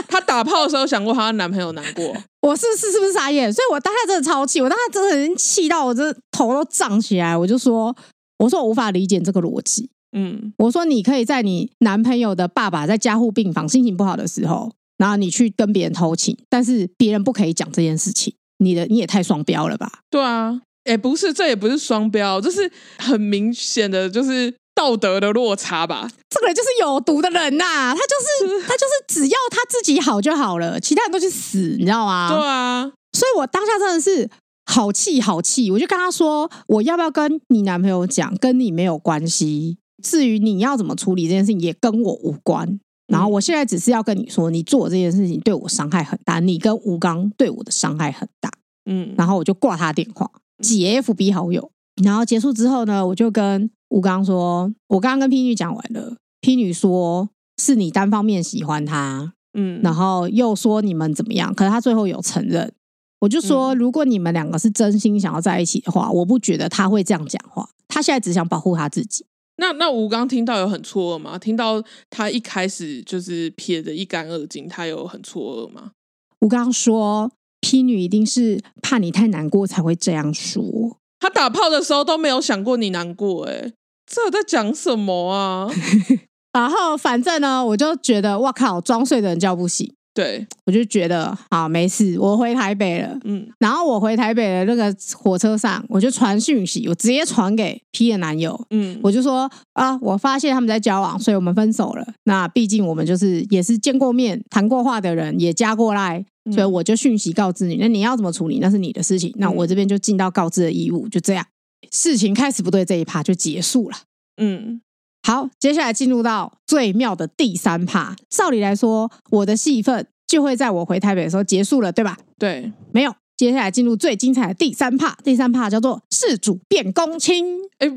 [0.09, 3.53] 他打炮的时候想过她的男朋友难过， 我是是是不是傻眼？
[3.53, 7.95] 所以我当下真的超气，我当下真的已经气到我这头都胀起来，我就说，
[8.39, 20.01] 我说我无法理解这个逻辑，嗯，我说你可以在你男朋友的爸爸在加护病房心情不好的时候，然后你去跟别人偷情，但是别人不可以讲这件事情，你的你也太双标了吧？
[20.11, 24.55] 对啊，哎，不是，这也不是双标，这是很明显的，就是。
[24.83, 32.29] 道德的落差吧，这个人就是有毒的人呐、啊，他就是 他就是只要他自己好就好了，其他人都去死，你知道吗？
[32.29, 34.29] 对啊，所以我当下真的是
[34.67, 42.81] 好气好气，我就跟他说，我要不要跟你男朋友讲，跟你没有关系，至于你要怎么处理这件事情也跟我无关。
[43.07, 48.51] 然后我现在只是要跟你说，你做这件事情对我伤害很大，你跟吴刚对我的伤害很大。
[48.91, 50.29] 嗯，然后我就挂他电话，
[50.61, 51.71] 解 FB 好友，
[52.03, 53.71] 然后结束之后呢，我就跟。
[53.93, 57.29] 吴刚说：“我刚刚跟 P 女讲完了，P 女说
[57.59, 61.55] 是你单方面喜欢他，嗯，然后又说你们怎么样？
[61.55, 62.73] 可是他最后有承认。
[63.21, 67.69] 我就说，如果你们两个是真心想要在一起的话，我不觉得他会这样讲话。
[67.87, 69.27] 他现在只想保护他自己。
[69.59, 71.39] 那那吴刚听到有很错愕吗？
[71.39, 75.93] 听到他一开始就是撇得一干二净，他有很错愕吗？
[76.41, 77.31] 吴刚说
[77.61, 80.97] ，P 女一定是怕你太难过才会这样说。
[81.21, 83.75] 他打炮的时候都没有想过你难过，哎。”
[84.15, 85.67] 这在讲什么啊？
[86.53, 89.91] 然后反正呢，我就觉得哇靠，装睡的人叫不醒。
[90.15, 93.19] 对，我就觉得好没事，我回台北了。
[93.25, 98.63] 嗯，然后我回台北的那个火车上，我就传讯息，我直接传给 P 的男友。
[98.69, 102.07] 嗯，我就说啊，我发现他们在交往，所以我们分手了。
[102.25, 107.77] 那毕竟我们就是也是见过面、谈过话的人，也加过来，所以我就讯息告知你。
[107.77, 109.33] 那你要怎么处理，那是你的事情。
[109.37, 111.47] 那我这边就尽到告知的义务，就这样。
[111.93, 113.97] 事情开始不对，这一趴就结束了。
[114.39, 114.81] 嗯，
[115.23, 118.17] 好，接下来进入到最妙的第三趴。
[118.29, 122.19] 照理来说，我的戏份就会在我回台北的时候结束了，对吧？
[122.39, 123.15] 对，没有。
[123.37, 127.59] 接下来进入最精彩的第三趴，第三趴叫做“事主变公亲”。
[127.79, 127.91] 哎，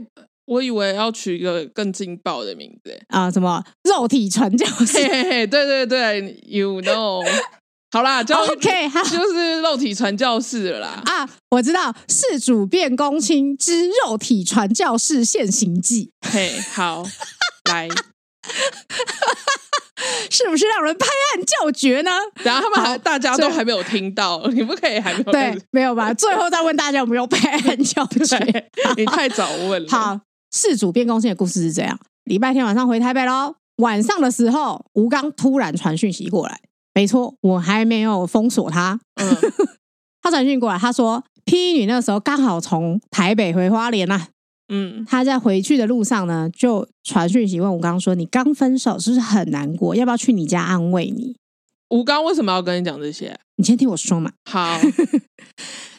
[0.46, 4.98] 我以为要取一个更劲爆的名字啊，什么肉体传教士？
[4.98, 7.24] 嘿嘿嘿，对对对，You know。
[7.96, 11.02] 好啦，就 OK，就是肉体传教士了啦。
[11.06, 16.12] 啊，我知道，事主变公亲之肉体传教士现行记。
[16.30, 17.06] 嘿，好，
[17.70, 17.88] 来，
[20.30, 22.12] 是不是让人拍案叫绝呢？
[22.44, 26.14] 然后他们还大家都还没有听到，你不可以还没有对，没有吧？
[26.14, 28.70] 最后再问大家有没有拍案叫绝？
[28.98, 29.90] 你太早问了。
[29.90, 30.20] 好，
[30.52, 36.60] 事主变公亲的故事是这样：礼拜天晚上回台北喽，晚上的时候，吴刚突然传讯息过来。
[36.96, 39.00] 没错，我还没有封锁他。
[39.16, 39.38] 嗯，
[40.24, 44.30] 他传讯过来，他说 P 女那时候刚好从台北回花莲啊，
[44.70, 49.96] 嗯，他在回去的路上呢，就传讯息问吴刚说：“你刚分手是不是很难过？
[49.96, 51.36] 要不要去你家安慰你？”
[51.92, 53.38] 吴刚为什么要跟你讲这些？
[53.58, 54.32] 你先听我说嘛。
[54.50, 54.80] 好。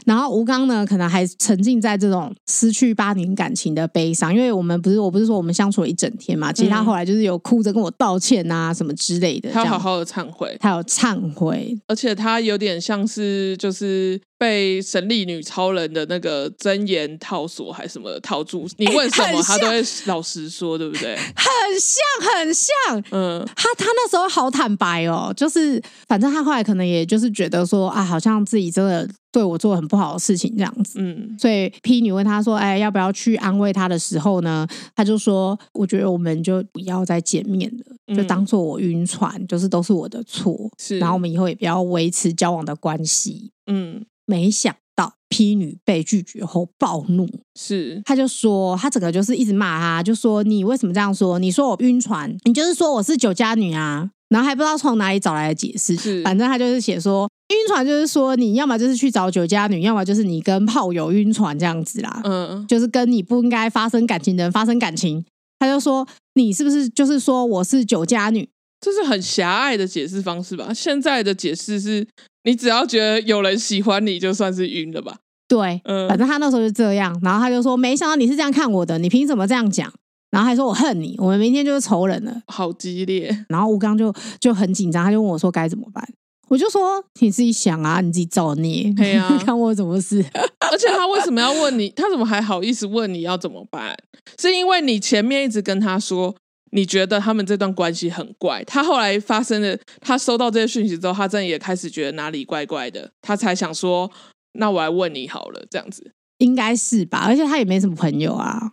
[0.06, 14.20] 然后吴刚呢，可能还沉浸在这种失去八年感情的悲伤，因为我们不是，我不是说我们相处了一整天嘛，其实他后来就是有哭着跟我道歉啊，什么之类的，他好好的忏悔，他有忏悔，而且他有点像是就是。
[14.38, 18.68] 被神力女超人的那个真言套索还是什么套住？
[18.76, 21.16] 你问什么，他都会 老实说，对不对？
[21.16, 21.46] 很
[21.80, 23.04] 像，很像。
[23.12, 30.98] 嗯，他他那时候好坦白哦，就是反正他后来可能也就是觉得说啊，好像自己真的对我做很不好的事情这样子。
[30.98, 34.66] 嗯，所以 P 女问他说：“哎，要不要去安慰他的时候呢？”
[34.96, 40.56] 他就说：“我觉得我们就不要再见面了，就当做我晕船，就是都是我的错。
[40.78, 44.06] 是，然后我们以后也不要维持交往的关系。”嗯。
[44.28, 51.38] 没想到 P 女被拒绝后暴怒，是他就说他整个就是一直骂他，就说你为什么这样说？
[51.38, 55.96] 你说我晕船，你就是说我是酒家女啊，然后还不知道从哪里找来的解释。
[55.96, 62.20] 是，反正他就是写说晕船就是说你要么就是去找酒家女，要么就是你跟炮友晕船这样子啦。
[62.24, 65.24] 嗯，就是跟你不应该发生感情的人发生感情。
[65.58, 68.48] 他就说你是不是就是说我是酒家女？
[68.80, 70.72] 这是很狭隘的解释方式吧？
[70.74, 72.06] 现在的解释是。
[72.44, 75.16] 你只要觉得有人喜欢你，就算是晕了吧？
[75.48, 79.92] 对，嗯，反正他那时候就这样，然后他就说：“没想到你是这样看我的，你凭什么这样讲？”
[80.30, 83.44] 然后还说：“我恨你，我们明天就是仇人了。”好激烈。
[83.48, 86.06] 然后吴刚就就很紧张，他就问我说：“该怎么办？”
[86.48, 88.92] 我就说：“你自己想啊，你自己造孽。
[88.96, 90.24] 对啊，看我怎么事。
[90.70, 91.88] 而且他为什么要问你？
[91.90, 93.96] 他怎么还好意思问你要怎么办？
[94.38, 96.34] 是因为你前面一直跟他说。
[96.72, 104.10] 你觉得他们这段关系很怪，他后来发生了，他收到这些讯息之后，他真的也开始觉得哪里怪怪的，他才想说，
[104.54, 107.24] 那我来问你好了，这样子应该是吧？
[107.26, 108.70] 而且他也没什么朋友啊，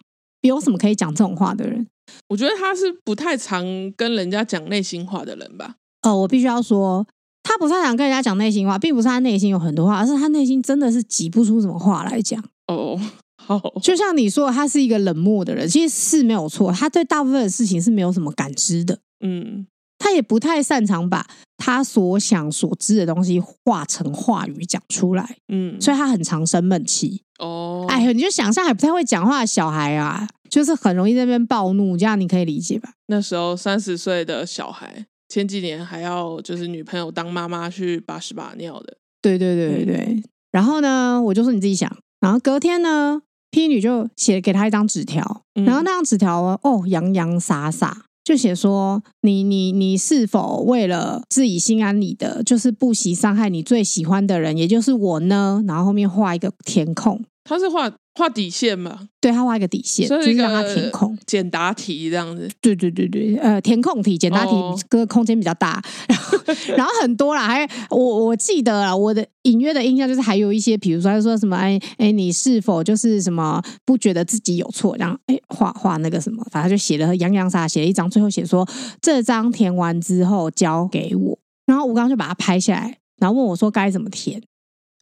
[0.48, 1.88] 有什么可以讲这种话的人？
[2.30, 3.66] 我觉得他是不太常
[3.98, 5.76] 跟人家讲内心话的人吧。
[6.02, 7.06] 哦，我必须要说，
[7.44, 12.44] 他不太常跟人家讲内心话，并不是他内心有很多话，而是他内心真的是挤不出什么话来讲。
[12.68, 13.00] 哦。
[13.48, 13.62] Oh.
[13.84, 16.72] 就像你说，他是一个冷漠的人，其实是没有错。
[16.72, 19.68] 他对大部分的事情是没有什么感知的，嗯，
[19.98, 21.28] 他也不太擅长把
[21.58, 27.24] 他所想所知的东西化成话语讲出来，嗯，所以他很常生闷气。
[27.44, 27.92] 哦，oh.
[27.92, 32.92] 哎，你就想象还不太会讲话的小孩啊，就是很容易在那边暴怒，这样你可以理解吧？
[33.08, 40.06] 那时候三十岁的小孩，前几年还要就是女朋友当妈妈去把屎把尿的，对对对对对。
[40.10, 41.92] 嗯、然后呢，我就说你自己想，
[42.22, 43.22] 然后隔天呢
[43.52, 57.92] ？P 女就写给他一张纸条，然后那张纸条哦，洋洋洒洒就写说：“你你你是否为了自己心安理得，就是不惜伤害你最喜欢的人，也就是我呢？”然后后面画一个填空，他是画。
[58.16, 62.48] 画底线嘛，对，他画一个底线，所以就是让他填空简答题这样子。
[62.62, 64.52] 对对对对，呃，填空题、简答题，
[64.88, 66.38] 个空间比较大，然后
[66.78, 74.96] 然后很多啦，还我我记得啊，我的隐约的印象就是还有一些，比如说他说什么，哎哎，你是否就是什么不觉得自己有错？
[75.00, 78.64] 然后哎，画画那个什么，反正就写了洋洋洒洒写了一张，最后写说
[79.02, 84.40] 这张填完之后交给我，然后吴刚就把它拍下来，然后问我说该怎么填，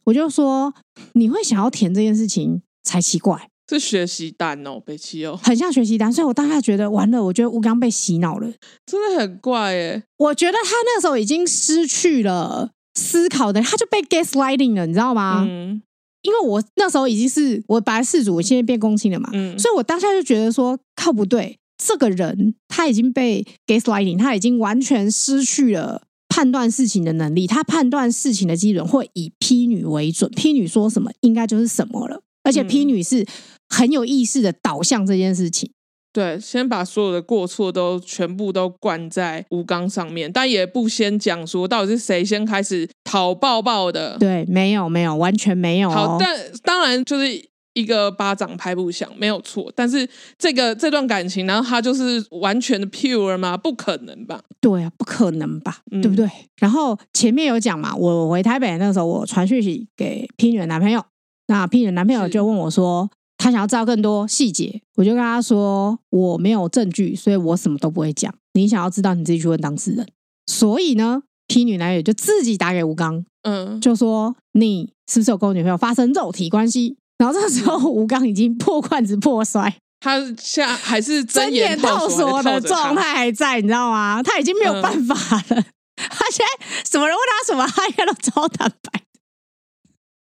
[0.04, 0.74] 我就说
[1.14, 2.62] 你会想要填这件事情。
[2.84, 8.52] 才奇怪，是学习单哦，北七哦，很像学习单，所以我当下觉得完了，我觉得吴刚被洗脑了，
[8.84, 10.02] 真的很怪耶。
[10.16, 15.46] 我觉得他那时候已经失去了思考的，他就被 gaslighting 了，你知道吗？
[15.48, 15.80] 嗯，
[16.22, 26.02] 因为我那时候已经是我本来事主，我现在变公亲了嘛，嗯，所以我当下就觉得说靠不对，这个人他已经被 gaslighting，他已经完全失去了
[26.42, 32.20] 判断事情的能力，他判断事情的基准会以 P 女为准，P 女说什么应该就是什么了。
[32.42, 33.24] 而且 P 女是
[33.68, 35.78] 很有意识的导向这件事情，嗯、
[36.12, 44.18] 对，先把所有的过错都全部都灌在吴刚上面，但也不先讲说到底是谁先开始讨抱抱的。
[44.18, 45.92] 对，没有没有，完全没有、哦。
[45.92, 49.72] 好，但当然就是一个巴掌拍不响，没有错。
[49.74, 50.08] 但是
[50.38, 53.56] 这个这段感情，然后他就是完全的 pure 吗？
[53.56, 54.40] 不可能吧？
[54.60, 55.78] 对啊，不可能吧？
[55.90, 56.28] 嗯、对不对？
[56.58, 61.04] 然后前面有讲嘛，我回台北那个时候，我传讯息给 P 女的男朋友。
[61.48, 68.32] 那 P 女男朋友就问我说：“他想要知道更多细节。”我就跟他说：“我没有证据，所以我什么都不会讲。
[68.54, 70.06] 你想要知道，你自己去问当事人。”
[70.46, 84.20] 所以呢，P 女男友就自己打给吴刚，嗯，就说：“你是不是有跟我女朋友发生肉体关系？”然后这个时候，吴刚已经破罐子破摔，他现在还是睁眼套锁的状态还在，你知道吗？
[84.24, 85.60] 他已经没有办法了。
[85.60, 85.64] 嗯、
[86.10, 89.00] 他现在什么人问他什么，他应该都超坦白。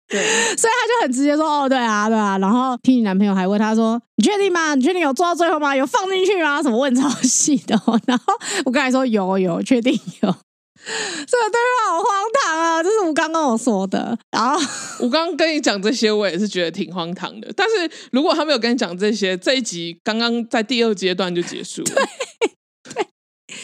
[0.09, 0.21] 对，
[0.57, 4.75] 所以他就很直接说：“哦，对啊，对啊。”然后听你男朋友还问他说：“你确定吗？
[4.75, 5.77] 你确定有做到最后吗？
[5.77, 6.61] 有放进去吗？
[6.61, 8.35] 什么问超细的？”然后
[8.65, 10.35] 我刚才说有有，确定有。
[10.85, 12.83] 这个对话好荒唐啊！
[12.83, 14.19] 这是吴刚跟我说的。
[14.31, 14.59] 然后
[15.05, 17.53] 吴刚跟你讲这些，我也是觉得挺荒唐的。
[17.55, 21.91] 但是如果他没有跟你讲这些，这一集刚刚在第二阶段就结束了。
[21.95, 23.07] 对，对，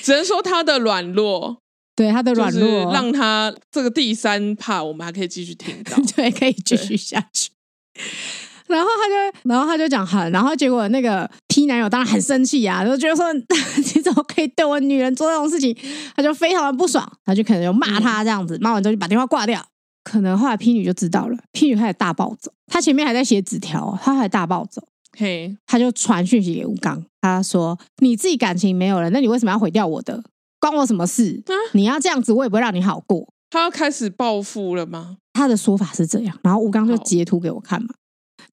[0.03, 1.59] 只能说他的软弱。
[1.97, 7.51] 对他的软弱，让他这个第三 part 我们还可以继续听到， 对，可以继续下去。
[8.69, 15.77] 然后他就，然后他就讲很，然后结果那个 P 男友当然很生气啊，就觉得说你怎么可以对我女人做这种事情？
[16.17, 19.65] 他就非常的不爽，他就可能就骂他这样子，骂完之后就把电话挂掉。
[20.03, 24.83] 可能后来 P 女就知道了，P 女开始大暴走，她前面还在写纸条，她还大暴走，
[25.17, 30.23] 嘿，她就传讯息给吴刚，她说你自己感情没有了，那你为什么要毁掉我的？
[30.61, 31.43] 关我什么事？
[31.47, 33.29] 啊、你要这样子，我也不会让你好过。
[33.51, 35.17] 他要开始报复了吗？
[35.33, 37.89] 他的说法是这样，然后吴刚就截图给我看嘛，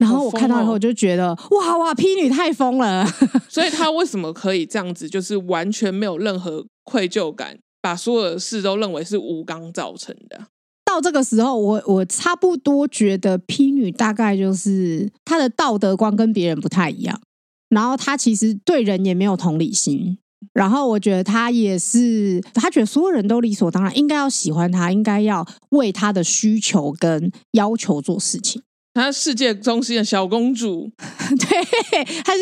[0.02, 3.06] 然后我看到以后我就觉得，哦、哇哇，P 女太疯了。
[3.48, 10.46] 所以她为什么可以这样子，就是完全没有任何愧疚感，把所有的事都认为是吴刚造成的？
[10.84, 17.20] 到这个时候，我我差不多觉得 P 女大概就是她的道德观跟别人不太一样，
[17.68, 20.18] 然后她其实对人也没有同理心。
[20.52, 28.60] 然后我觉得他也是，他觉得所有人都理所当然应该要喜欢他，应该要为他的需求跟要求做事情。
[28.94, 32.40] 他世界中心的小公主， 对，她是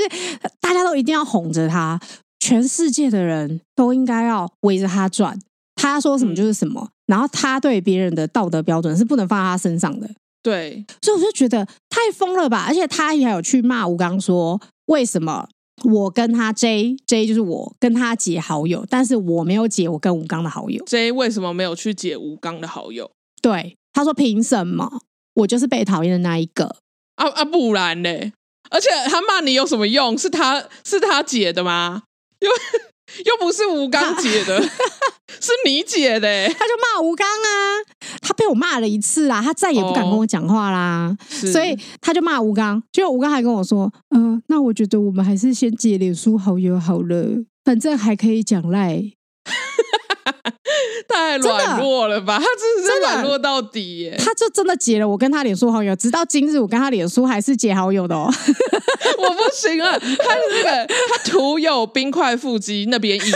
[0.61, 2.01] 大家都一定要哄着她，
[2.41, 5.39] 全世界的人都应该要围着她转，
[5.77, 6.81] 她说什么就是什么。
[6.83, 10.11] 嗯、然后她对别人的道德标准是不能放在她身上的。
[10.43, 12.65] 对，所以我就觉得太疯了吧！
[12.67, 15.49] 而且她也有去骂吴刚说，为什么？
[15.85, 20.85] 我跟他 J J 就是我跟他解好友，但是我没有解我跟吴刚的好友。
[20.85, 23.11] J 为什么没有去解吴刚的好友？
[23.41, 25.01] 对，他说凭什么？
[25.41, 26.77] 我就是被讨厌的那一个。
[27.17, 28.33] 啊啊，不然嘞？
[28.71, 30.17] 而且他骂你有什么用？
[30.17, 32.03] 是他是他解的吗？
[32.41, 32.49] 又
[33.27, 34.63] 又不是吴刚解的，
[35.41, 36.47] 是你解的。
[36.49, 37.83] 他就骂吴刚啊，
[38.23, 42.81] 他被我骂了一次啦，他再也不敢跟我讲话啦，哦、所以他就骂吴刚。
[42.93, 49.03] 结果吴刚还跟我说：“嗯、呃，那我觉得我们还是先解脸书好友好了，反正还可以讲赖。”
[51.09, 52.39] 太软弱了吧？
[52.39, 54.17] 他真是软弱到底耶！
[54.19, 58.31] 他就真的解了我跟他脸书好友，直到今日我跟他脸书还是解好友的哦。
[59.19, 63.35] 我不行啊，他是那个他徒有冰块腹肌那边硬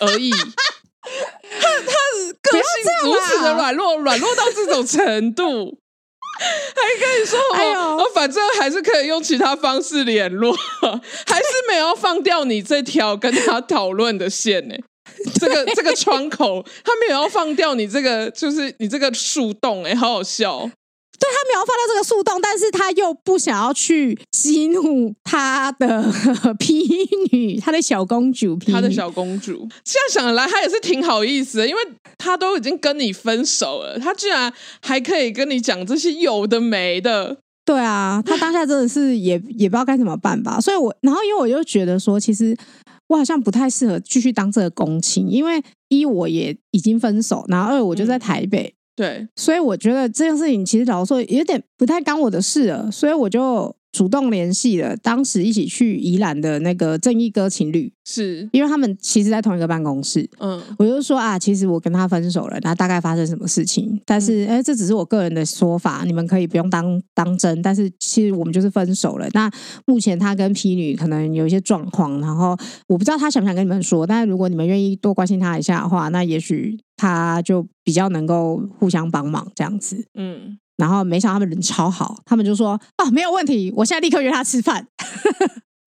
[0.00, 0.30] 而已。
[0.30, 1.92] 他他
[2.42, 2.64] 个性
[3.04, 5.78] 如此的软弱，软弱到这种程度，
[6.40, 10.56] 还跟你说哎呦，我反正还是可以用其他方式联络，
[11.26, 14.74] 还是没有放掉你这条跟他讨论的线呢。
[15.38, 20.70] 这个这个窗口，他没有要放掉你这个，就是你这个树洞，哎，好好笑。
[21.18, 26.10] 对，他没有放掉这个树洞，但是他又不想要去激怒他的
[26.58, 26.82] P
[27.30, 29.68] 女，他的小公主他的小公主。
[29.84, 31.80] 现在想来，他也是挺好意思的，因为
[32.16, 34.50] 他都已经跟你分手了，他居然
[34.80, 37.36] 还可以跟你讲这些有的没的。
[37.66, 40.58] 对啊，他当下真的是也也不知道该怎么办吧。
[40.58, 42.56] 所以我，然后因为我就觉得说，其实。
[43.10, 53.76] 我好像不太适合继续当这个公亲，因为一我也已经分手，然后二我就在台北，嗯、对，所以我觉得这件事情其实老实说有点不太干我的事了，所以我就。
[53.92, 60.28] 主动联系了当时一起去宜兰的那个正义哥情侣，是因为他们其实，在同一个办公室。
[60.38, 64.00] 嗯，我就说啊，其实我跟他分手了，那大概发生什么事情？
[64.06, 67.60] 但是，哎、嗯，这只是我个人的说法，你们可以不用当当真。
[67.62, 69.28] 但是，其实我们就是分手了。
[69.32, 69.50] 那
[69.86, 74.06] 目前他跟 P 女可能有一些状况，然后我不知道他想不想跟你们说。
[74.06, 80.04] 但是，如果你们愿意多关心他一下的话，那也许他就比较能够互相帮忙这样子。
[80.14, 80.58] 嗯。
[80.80, 84.86] 然后没想到他们人超好，他们就说哦，没有问题，我现在立刻约他吃饭。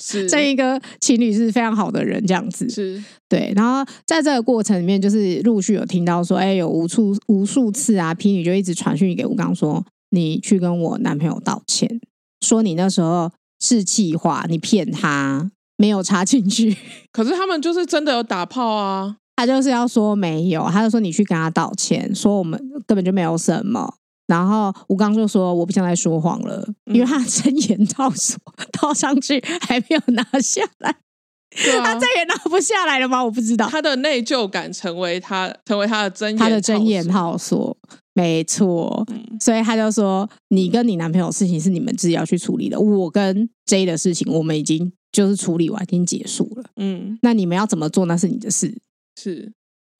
[0.03, 3.51] 是 这一个情侣是非常好的人，这样子是对。
[3.55, 12.01] 然后在这个过程里面，就是陆续有听到说，哎，有无数无数次啊，P 女就一直传讯给吴刚说，你去跟我男朋友道歉，
[12.41, 13.31] 说你那时候
[13.61, 16.75] 是气话，你骗他，没有插进去。
[17.13, 23.95] 可是他们就是真的有打炮啊，他就是要说没有，他就说你去跟他道歉，说我们根本就没有什么。
[24.27, 28.37] 然后吴刚就说：“我不想再说谎了，因为他真言套索
[28.71, 30.89] 套上去还没有拿下来，
[31.79, 33.23] 啊、他再也拿不下来了吗？
[33.23, 33.67] 我不知道。
[33.67, 37.77] 他的内疚感成为他成为他的真他的真言套索，
[38.13, 39.05] 没错。
[39.11, 46.63] 嗯、所以他就说：你跟你男朋友的事情是你们自己要去处理的，我跟 J 的事情我们已经就是处理完，已经结束了。
[46.77, 48.79] 嗯，那你们要怎么做那是你的事，
[49.19, 49.51] 是。”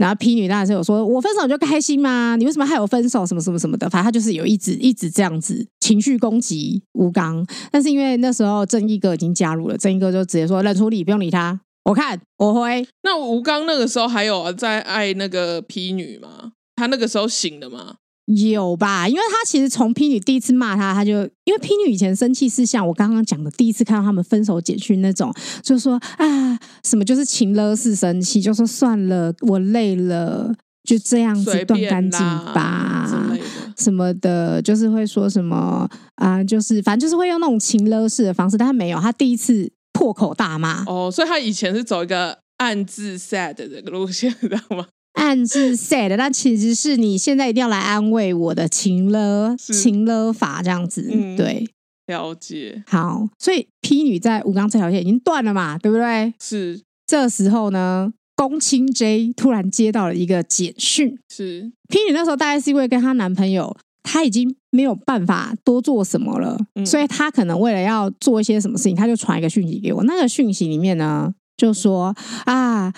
[0.03, 2.35] 然后 P 女当然是有说，我分手你就开心吗？
[2.35, 3.25] 你为什么害我分手？
[3.25, 7.47] 什么什么什么的，反正他就是有一直一直这样子情绪攻击吴刚。
[7.71, 11.57] 但是因为那时候正义哥已经加入了，正义哥就直接说冷处理，不用理他。
[11.85, 12.85] 我看我会。
[13.03, 16.51] 那吴刚那个时候还有在爱那个 P 女吗？
[16.75, 17.95] 他那个时候醒了吗？
[18.25, 21.11] 有吧，因为他其实从 P 女第一次骂他，他就
[21.43, 30.53] 因为 P 女以前生气是像我刚刚讲的，第一次看到他们分手简讯那种，就说啊什么就是情勒式生气，就说算了，我累了，
[30.83, 32.19] 就这样子断干净
[32.53, 33.35] 吧，
[33.77, 44.87] 什么的，就是会说什么啊，就是反正就是会用那种情勒式的方式，但他没有，他第一次破口大骂哦，所以他以前是走一个暗自 sad 的这个路线，知道吗？
[45.13, 51.67] 暗自 sad，但其实是你现在一定要来安慰我的情了情了法这样子，嗯、对，
[52.07, 52.83] 了解。
[52.87, 56.33] 好，所以 P 女在吴刚这条线已经断了嘛，对不对？
[56.39, 56.81] 是。
[57.05, 70.03] 这时候呢，公卿 J 突然接到了一个简讯，是 P 女那时候大概是因为跟她男朋友，她已经没有办法多做什么了，嗯、所以她可能为了要做一些什么事情，她就传一个讯息给我。
[70.05, 72.91] 那个讯息里面呢，就说啊。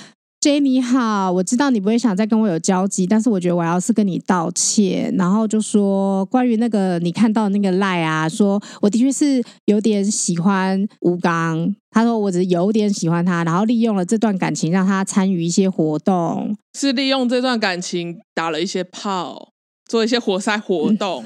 [0.46, 19.50] J 你好，我知道你不会想再跟我有交集，但是我觉得我要是跟你道歉，然后就说关于那个你看到那个赖啊，说我的确是有点喜欢吴刚，他说我只是有点喜欢他，然后利用了这段感情让他参与一些活动，是利用这段感情打了一些炮，
[19.90, 21.26] 做一些活塞活动，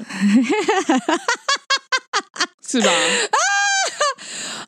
[2.66, 2.90] 是吧？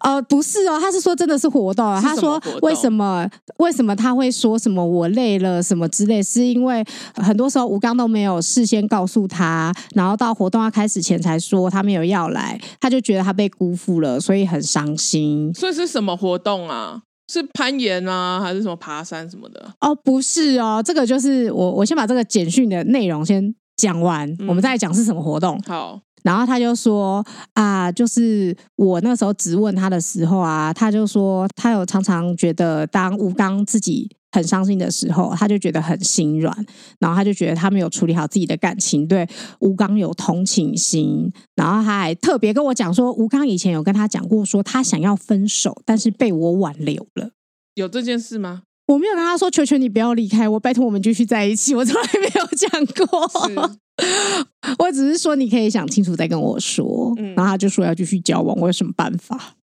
[0.02, 2.00] 呃，不是哦，他是说真的是活动。
[2.00, 3.28] 他说为什么
[3.58, 6.84] 为什么他会说什么我累了什么之类，是因为
[7.14, 15.52] 很多时候吴刚都没有事先告诉他，然后到活动要开始前才说他没有要来，他就觉得他被辜负了，所以很伤心。
[15.54, 17.02] 所以是什么活动啊？
[17.32, 19.72] 是攀岩啊，还是什么爬山什么的？
[19.80, 25.58] 哦，不是哦，这个就是我我先把这个简讯的内容先讲完，嗯，我们再讲是什么活动。
[25.66, 26.00] 好。
[26.22, 36.54] 然后他就说啊，就是我那时候质问他的时候啊，他就说他有常常觉得，当吴刚自己很伤心的时候，他就觉得很心软，
[36.98, 39.28] 然后他就觉得他没有处理好自己的感情，对
[39.60, 47.30] 吴刚有同情心，然后他还特别跟我讲说，吴刚以前有跟他讲过，说他想要分手，但是被我挽留了。
[47.74, 48.62] 有这件事吗？
[48.86, 51.74] 我没有跟他说，求求你不要离开我，拜托我们继续在一起。
[51.74, 53.30] 我从来没有讲过。
[54.78, 57.12] 我只是说，你可以想清楚再跟我说。
[57.18, 59.54] 嗯，然后他就说要继续交往，我有什么办法？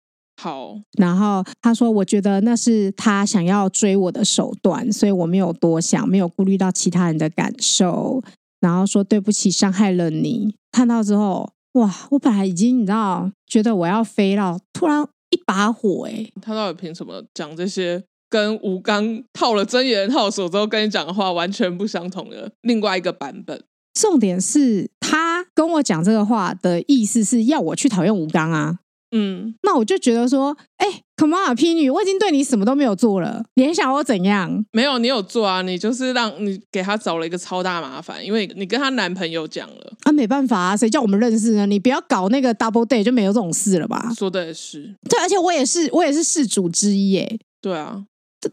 [0.42, 8.24] 好，然后他说，我觉得那是他想要追我的手段，所以我没有多想，没有顾虑到其他人的感受。
[8.62, 10.56] 然后说对不起，伤害了你。
[10.72, 18.04] 看到之后，哇，我本来已经你知道，觉得我要飞了，突然一把火，欸，诶，他到底凭什么讲这些？
[18.30, 23.64] 跟吴刚套了真言套索之后跟你讲的话完全不相同的另外一个版本。
[23.94, 28.78] 重点是他跟我讲这个话的意思是要我去讨厌吴刚啊，
[29.12, 34.64] 嗯，那我就觉得说，哎，Come on 啊，P 女，我已经对你什么都没有做了，你还想我怎样？
[34.72, 41.66] 没有，你有做啊，你就是让你给他找了一个超大麻烦，因为你跟她男朋友讲了啊，没办法啊，谁叫我们认识呢？
[41.66, 44.14] 你不要搞那个 double date 就没有这种事了吧？
[44.16, 47.40] 说的也是，对，而且我也是，我也是事主之一，耶。
[47.62, 48.06] 对啊。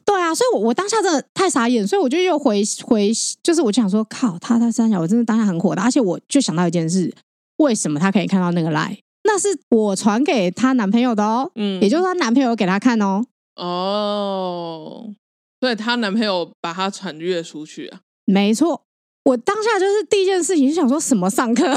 [0.04, 3.12] 对啊，所以我，我我当下真的太傻眼，所以我就又回回，
[3.42, 7.14] 就是我就想说，靠，他他三小，我真的当下很火的，而且我就想到一件事，
[7.58, 8.98] 为什么他可以看到那个 line？
[9.22, 13.24] 那是我传给她男朋友的哦，嗯，也就是她男朋友给她看哦，
[13.56, 15.12] 哦，
[15.60, 18.00] 所以她男朋友把她传阅出去啊？
[18.24, 18.82] 没错，
[19.24, 21.76] 我当下就是第一件事情就想说什么上课，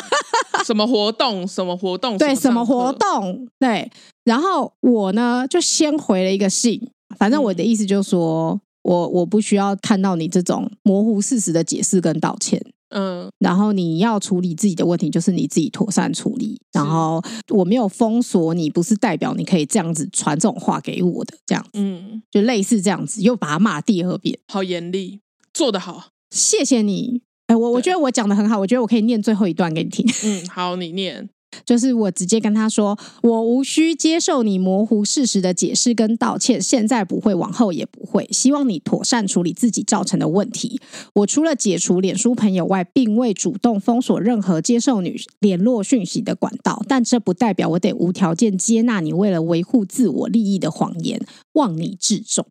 [0.64, 3.90] 什么活动，什么活动，对，什么活动，对，
[4.24, 6.90] 然后我呢就先回了一个信。
[7.18, 12.60] 反正我的意思就是说，我我不需要看到你这种模糊事实的解释跟道歉，
[12.90, 16.60] 嗯，然后你要处理自己的问题，就是你自己妥善处理。
[16.72, 25.20] 然后我没有封锁你，不是代表你可以这样子传这种话给我的，这样子，嗯，就类似这样子，又把他骂第二遍，好严厉，
[25.52, 27.22] 做得好，谢谢你。
[27.48, 30.06] 哎，我我觉得我讲的很好，我觉得我可以念最后一段给你听。
[30.24, 31.28] 嗯，好，你念。
[31.64, 38.28] 就是我直接跟他说，我无需接受你模糊事实的解释跟道歉，现在不会，往后也不会。
[38.30, 40.80] 希望你妥善处理自己造成的问题。
[41.14, 51.20] 我除了解除脸书朋友外，并未主动封锁任何接受你联络讯息的管道，但这不代表我得无条件接纳你为了维护自我利益的谎言，
[51.52, 52.46] 望你自重。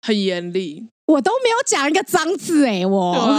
[0.00, 3.32] 很严厉，我都没有讲一个脏字哎，我，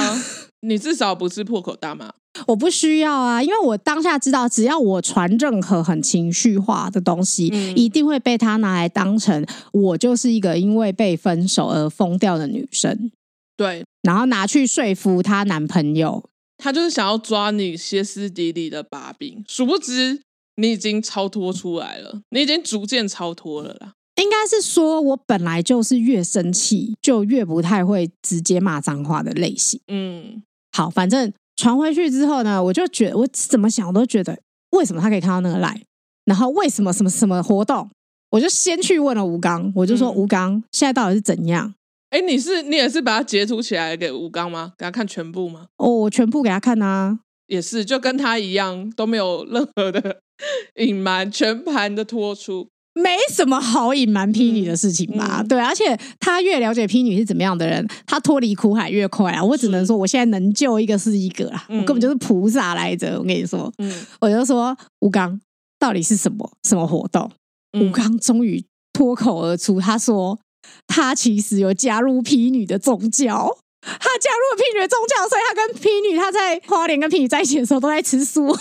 [0.66, 2.14] 你至少不是破口大骂。
[2.48, 13.10] 我不需要啊，因为我当下知道，只要我传任何很情绪化的东西，嗯，一定会被他拿来当成我就是一个因为被分手而疯掉的女生。
[13.56, 20.20] 对，然后拿去说服她男朋友，她就是想要抓你歇斯底里的把柄，殊不知
[20.58, 23.94] 你已经超脱出来了，你已经逐渐超脱了啦。
[24.22, 29.80] 应该是说，我本来就是越生气就越不太会直接骂脏话的类型。
[29.90, 30.42] 嗯，
[30.76, 34.38] 好，反正传回去之后呢，我就觉得我怎么想我都觉得，
[34.72, 35.82] 为什么他可以看到那个赖？
[36.26, 37.90] 然后为什么什么什么活动？
[38.32, 41.74] 我就先去问了吴刚，我就说吴刚、嗯、现在到底是怎样？
[42.10, 44.74] 哎，你是你也是把它截图起来给吴刚吗？
[44.78, 45.68] 给他看全部吗？
[45.78, 50.20] 哦，我全部给他看啊，也是就跟他一样，都没有任何的
[50.76, 52.68] 隐瞒，全盘的托出。
[52.98, 55.44] 没什么好隐瞒 P 女的事情吧？
[55.44, 59.44] 对，而且他越了解 P 女是怎么样的人，他脱离苦海越快啊！
[59.44, 61.66] 我只能说，我现在能救一个是一个啊！
[61.68, 63.20] 嗯、我根本就是菩萨来着！
[63.20, 65.38] 我跟你说，嗯、我就说吴刚
[65.78, 67.30] 到底是什么什么活动？
[67.74, 70.40] 吴刚终于脱口而出，他说
[70.88, 78.58] 他其实有加入 P 女的宗教，他加入了 P 女的宗教，所以他跟 P 女他在花莲跟 P 女在一起的时候都在吃素。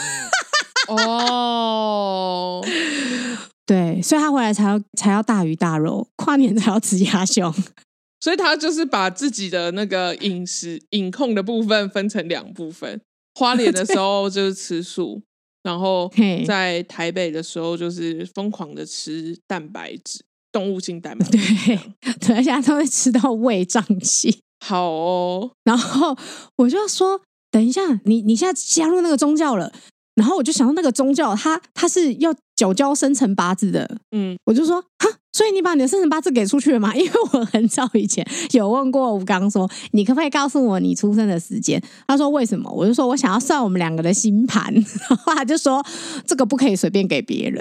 [0.89, 2.66] 哦。
[3.67, 7.53] 对，所以他回来才要才要大鱼大肉，跨年才要吃鸭胸，
[8.21, 13.01] 所以他就是把自己的那个饮食饮控的部分分成两部分。
[13.35, 15.23] 花莲的时候就是吃素，
[15.62, 16.09] 然后
[16.47, 21.39] 在台北的时候就是疯狂的吃蛋白质，动物性蛋白质。
[21.39, 21.81] 对，
[22.29, 24.39] 等一下他会吃到胃胀气。
[24.65, 26.17] 好哦，然后
[26.57, 29.73] 我就说，等一下，你你现在加入那个宗教了。
[30.15, 36.95] 然后我就想到那个宗教，他他是要缴交生辰八字的，嗯，我就说哈，所以你把你的生辰八字给出去了吗？
[36.95, 41.83] 因为我很早以前有问过吴刚说，你可不可以告诉我你出生的时间？
[42.07, 42.71] 他说为什么？
[42.71, 45.85] 我就说我想要算我们两个的星盘， 然后他就说
[46.27, 47.61] 这个不可以随便给别人。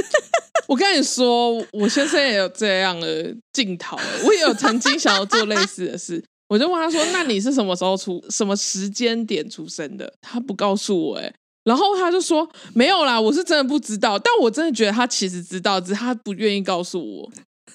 [0.68, 10.12] 我跟你说，我先生也有这样的镜头，我也有曾经想要做类似的事，我就问他说，那你是什么时候出，什么时间点出生的？
[10.20, 11.32] 他不告诉我，哎。
[11.68, 17.30] 然后他就说没有啦，我是真的不知道，但我真的觉得他其实知道，只是他不愿意告诉我。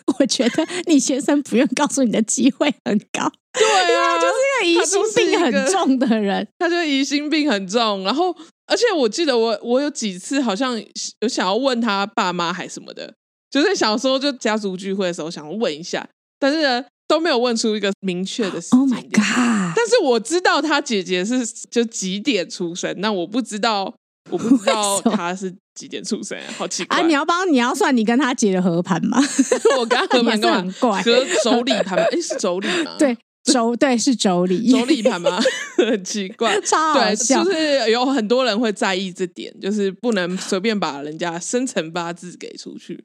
[0.20, 8.04] 我觉得你先生不愿告诉你的机会很高，对啊，就是一个疑心病很重的人，他就疑心病很重。
[8.04, 8.36] 然后，
[8.66, 10.78] 而且我记得我我有几次好像
[11.22, 13.14] 有想要问他爸妈还什么的，
[13.52, 16.84] 就是小时候就家族聚会的时候想要问一下，但是呢。
[17.08, 18.80] 都没有问出一个明确的 时间。
[18.80, 19.74] Oh my god！
[19.76, 23.94] 但是我知道他姐姐是就几点出生，那我不知道，
[24.30, 27.06] 我不知道 他是几点出生，好奇怪啊！
[27.06, 29.20] 你要帮你要算你跟他姐的合盘吗？
[29.80, 32.06] 我跟他合盘很怪，合妯娌盘吗？
[32.12, 32.96] 哎，是妯娌吗？
[33.00, 35.42] 对，妯对是妯娌，妯娌盘吗？
[35.78, 37.44] 很奇怪，超好笑。
[37.44, 43.04] 对，就是有很多人会在意这点，就是不能随便把人家生辰八字给出去。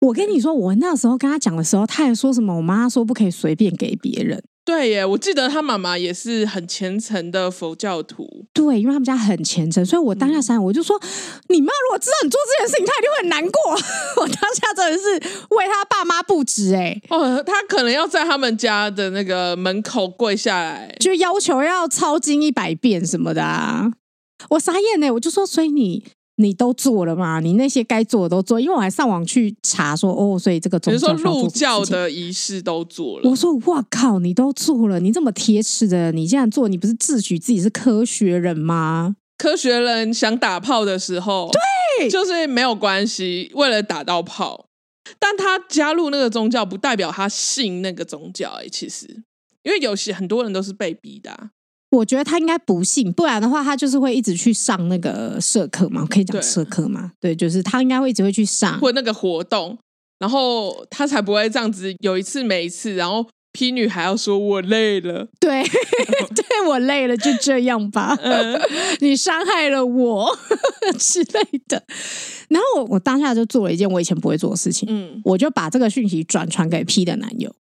[0.00, 2.56] 我跟你说，我那时候跟他讲的时候，他还说什么？
[2.56, 4.42] 我妈说不可以随便给别人。
[4.64, 8.44] 对耶，我记得他妈妈也是很虔诚的佛教徒。
[8.52, 11.08] 对，因为他们家很虔诚，所以我当下想，我就说，嗯、
[11.48, 13.72] 你妈如果知道你做这件事情，她一定会很难过。
[14.22, 15.14] 我当下真的是
[15.54, 17.00] 为他爸妈不值哎。
[17.08, 23.90] 哦，他可能要在他们家的那个门口跪下来，就要求要抄经一百遍什么的啊。
[24.50, 26.04] 我傻眼呢，我就说，所以你。
[26.40, 27.40] 你都做了吗？
[27.40, 33.28] 你那些该做的都做，因为我还上网去查说哦，所以这个宗教，比如说入教的仪式都做了。
[33.28, 39.16] 我说哇靠，你都做了，你这么铁齿的，你这样做，你不是自诩自己是科学人吗？
[39.36, 41.50] 科学人想打炮的时候，
[41.98, 44.66] 对，就是没有关系，为了打到炮。
[45.18, 48.50] 但他加入那个宗教，不代表他信那个宗教。
[48.60, 49.06] 哎，其实，
[49.62, 51.50] 因为有些很多人都是被逼的啊。
[51.90, 57.12] 我觉得他应该不信，不然的话他就是会一直去上那个社课嘛，可以讲社课嘛？
[57.18, 59.78] 对，对，就是他应该会一直会去上或那个活动，
[60.18, 65.62] 然后他才不会这样子有一次没一次，然后 P 女还要说我累了，对，
[66.36, 68.60] 对我累了，就这样吧，嗯、
[69.00, 70.38] 你伤害了我
[71.00, 71.82] 之类的。
[72.50, 77.54] 然后我我当下就做了一件我以前不会做的事情，嗯，我就把这个讯息转传给 P 的男友，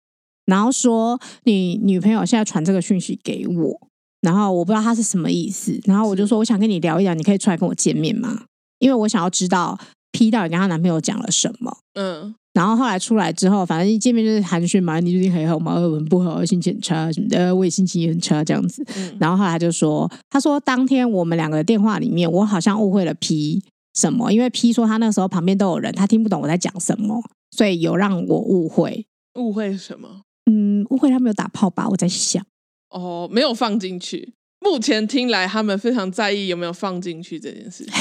[0.46, 3.86] 然后说你女朋友现在传这个讯息给我。
[4.26, 8.42] 然后我不知道他是什么意思，然后我就说我想跟你聊一聊，你可以出来跟我见面吗？
[8.80, 9.78] 因为我想要知道
[10.10, 11.78] P 到底跟她男朋友讲了什么。
[11.94, 15.76] 嗯，然后后来出来之后，反正一见面就是寒暄嘛，你最近还好吗？
[15.76, 18.84] 很不好，心情很差什么的，我也心情也很差这样子。
[18.96, 23.62] 嗯，然后后来他就说，他说当天我们两个的电话里面，我好像误会了 P
[23.94, 27.22] 什么，因为 P 说他那时候旁边都有人，他听不懂我在讲什么，
[27.52, 29.06] 所以有让我误会。
[29.38, 30.22] 误会什么？
[30.50, 31.88] 嗯，误会他没有打炮吧？
[31.88, 32.44] 我在想。
[32.91, 34.32] 哦，没有放进去。
[34.61, 37.84] 目前听来，他们非常在意有没有放进去这件事。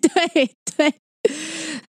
[0.00, 0.94] 对对。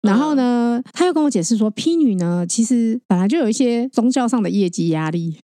[0.02, 5.38] 然后呢，他又跟我解释说，P 女呢，其实本来就有一些宗教上的业绩压力。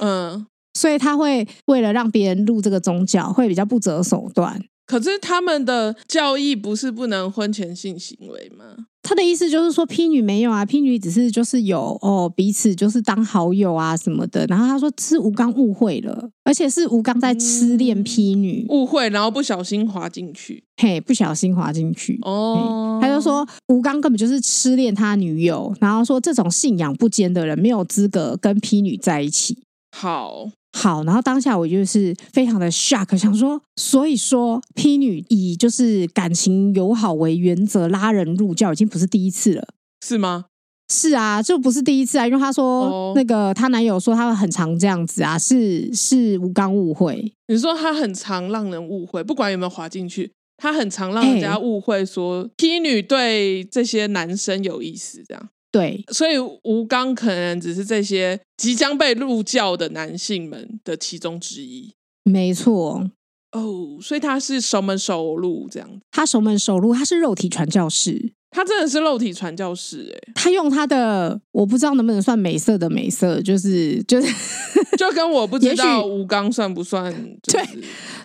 [0.00, 4.64] 嗯，所以他会为了让别人入这个宗教，会比较不择手段。
[4.88, 8.64] 可是他们的教义不是不能婚前性行为吗？
[9.02, 14.46] 他的意思就是说，P 女没有啊，P 女只是就是有哦，彼此就是当好友啊什么的。
[14.46, 22.98] 然后他说是吴刚误会了，而且是吴刚在痴恋 P 女，误会，然后不小心滑进去，嘿，不小心滑进去哦。
[23.00, 29.58] 他就说吴刚根本就是痴恋他女友，然后说这种信仰不坚的人没有资格跟 P 女在一起。
[29.94, 30.50] 好。
[30.80, 39.66] 好，然后当下我就是非常的 shock，想说，所以说 P 女以就是感情友好为原则拉人入教，已经不是第一次了，
[40.06, 40.44] 是吗？
[40.88, 47.32] 是啊，就不是第一次啊，因为她说、哦、那个她男友说他们很常这样子啊，是是吴刚误会。
[47.48, 55.48] 你说他很常让人误会，不管有没有滑进去，他很常让人家误会说 P 女对这些男生有意思，这样。
[55.78, 61.94] 对，所以吴刚可能只是这些即将被入教的男性们的其中之一。
[62.24, 63.08] 没错，
[63.52, 65.88] 哦，所以他是熟门熟路这样。
[66.10, 68.32] 他熟门熟路，他是肉体传教士。
[68.50, 70.32] 他真的是肉体传教士哎！
[70.34, 74.28] 他用他的，我不知道能不能算美色的美色，就是就是，
[74.96, 77.62] 就跟我不知道吴刚算不算，对，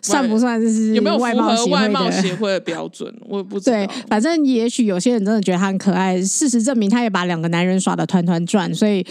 [0.01, 3.13] 算不算就是有没有符合外貌协会的标准？
[3.27, 3.75] 我也不知道。
[3.75, 9.05] 对，反正也许有些人真的觉得他很可爱，事实证明他也把两个男人耍的团团转，所以。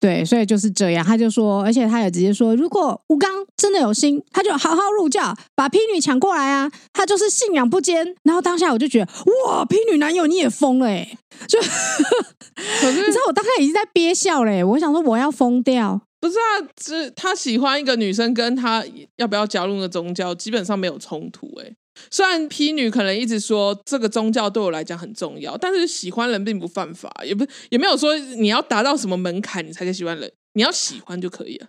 [0.00, 1.04] 对，所以就是这样。
[1.04, 6.72] 他就说，而且他也直接说，如果吴刚真的有心，他就好好入教，把 P 女抢过来啊！
[6.94, 8.16] 他就是信仰不坚。
[8.22, 9.12] 然后当下我就觉得，
[9.46, 11.06] 哇，P 女男友你也疯了哎！
[11.46, 16.00] 就，可是 你知道我当下已经在憋笑嘞，我想说我要疯掉。
[16.18, 18.82] 不是啊，是他喜欢一个女生，跟他
[19.16, 21.70] 要不要加入那个宗教，基本上没有冲突哎。
[22.10, 31.68] 虽然 P 女可能一直说这个宗教对我来讲很重要，但是喜欢人并不犯法，也不也没有说你要达到什么门槛你才可以喜欢人，你要喜欢就可以了。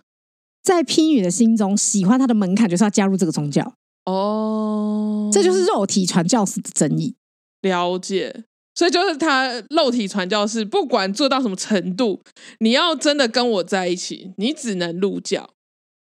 [0.62, 3.74] 在 P 女的心中，喜欢她的门槛就是要加入这个宗教
[4.04, 7.14] 哦，这就是肉体传教士的争议。
[7.62, 12.20] 了解，所以就是他肉体传教士，不管做到什么程度，
[12.58, 15.50] 你要真的跟我在一起，你只能入教。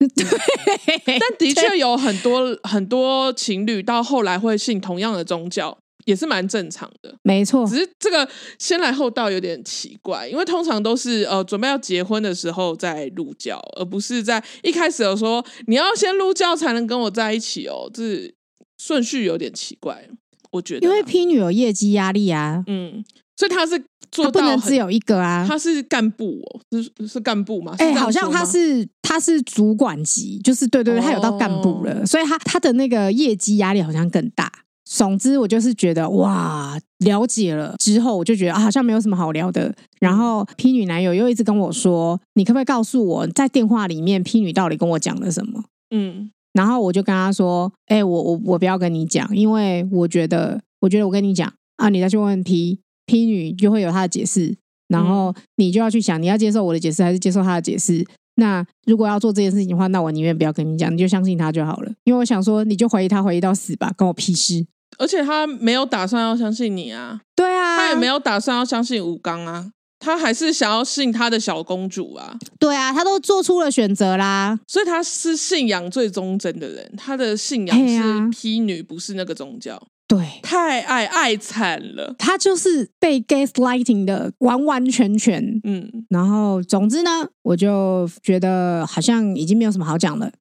[0.15, 7.15] 对，但的确有很多很多情侣到后来会信同样的宗教，也是蛮正常的。
[7.23, 8.27] 没错，只是这个
[8.59, 18.33] 先来后到有点奇怪，因为通常都是呃准备要结婚的时候再入教，而不是在一开始有说你要先入教才能跟我在一起哦，这
[18.77, 20.07] 顺序有点奇怪，
[20.51, 20.87] 我觉得。
[20.87, 23.03] 因为 P 女有业绩压力啊，嗯，
[23.37, 23.83] 所以他是。
[24.23, 25.45] 他不能只有一个啊！
[25.47, 27.75] 他是干部哦，是是干部吗？
[27.79, 34.51] 哎、欸，好像他是他是主管级，就是对对对，他有到干部了，哦、所以他他的那个业绩压力好像更大。
[34.87, 39.73] 总之，我就是觉得哇，了解了之后，我就觉得啊，好像没有什么好聊的。
[39.99, 54.55] 然后 P 女男友又一直跟我说：“你可不可以告诉我在电话里面 P 女到底跟我讲了什么？”嗯，然后我就跟他说：“哎、欸，我我我不要跟你讲，因为我觉得，我觉得我跟你讲啊，你再去问 P。” P 女就会有她的解释，
[54.87, 58.05] 然后你就要去想，你要接受我的解释还是接受她的解释？
[58.37, 61.91] 那如果要做这件事情的话，那我宁愿不要跟你讲，你就相信他就好了。
[62.03, 64.65] 因为我想说，你就怀疑他，怀疑到死吧，关我屁事。
[64.97, 72.37] 而且他没有打算要相信你啊，对啊，他也没有打算要相信吴刚啊，他还是想要信他的小公主啊。
[72.59, 79.81] 对啊，他都做出了选择啦，所以他是信仰最忠贞的人，他的信仰是 P 女，不是那个宗教。
[80.07, 87.09] 对，太爱爱惨了，他就是被 gaslighting 的完完全全，嗯，然后总之呢，
[87.41, 90.31] 我就觉得好像已经没有什么好讲了，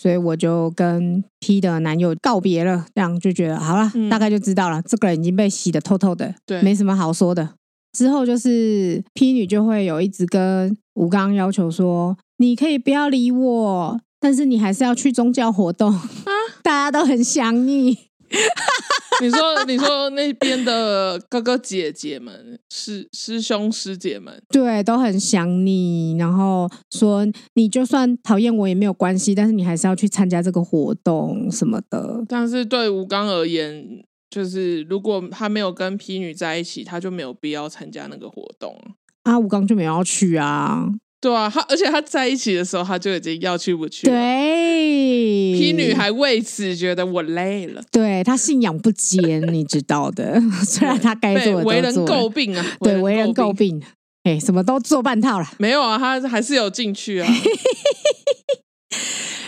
[0.00, 7.50] 所以我就跟 P 的男友告别了，这样就觉得好了，嗯，大概就知道了，这个人已经被洗的透透的，对，没什么好说的。
[7.92, 15.92] 之后就是 P 女就会有一直跟吴刚要求说，你可以不要理我，但是你还是要去宗教活动。
[15.92, 16.02] 啊，
[16.64, 18.10] 大家都很想你。
[19.20, 26.16] 你说，你说那边的哥哥姐姐们、师师兄师姐们，对，都很想你。
[26.18, 32.24] 然后说，你就算讨厌我也没有关系，但是你还是要去参加这个活动什么的。
[32.26, 38.74] 但是对吴刚而言，就是如果他没有跟 P 女在一起，他就没有必要参加那个活动
[39.22, 39.38] 啊。
[39.38, 40.88] 吴刚就没有要去啊。
[41.22, 44.12] 对啊，他而且他在一起的时候，他就已经要去不去了。
[44.12, 47.80] 对，P 女还为此觉得我累了。
[47.92, 50.42] 对，他信仰不坚，你知道的。
[50.66, 53.80] 虽然他该做的都做，为人诟病啊，对，为人诟病。
[54.24, 55.46] 哎，什么都做半套了。
[55.58, 57.28] 没有啊，他还是有进去啊。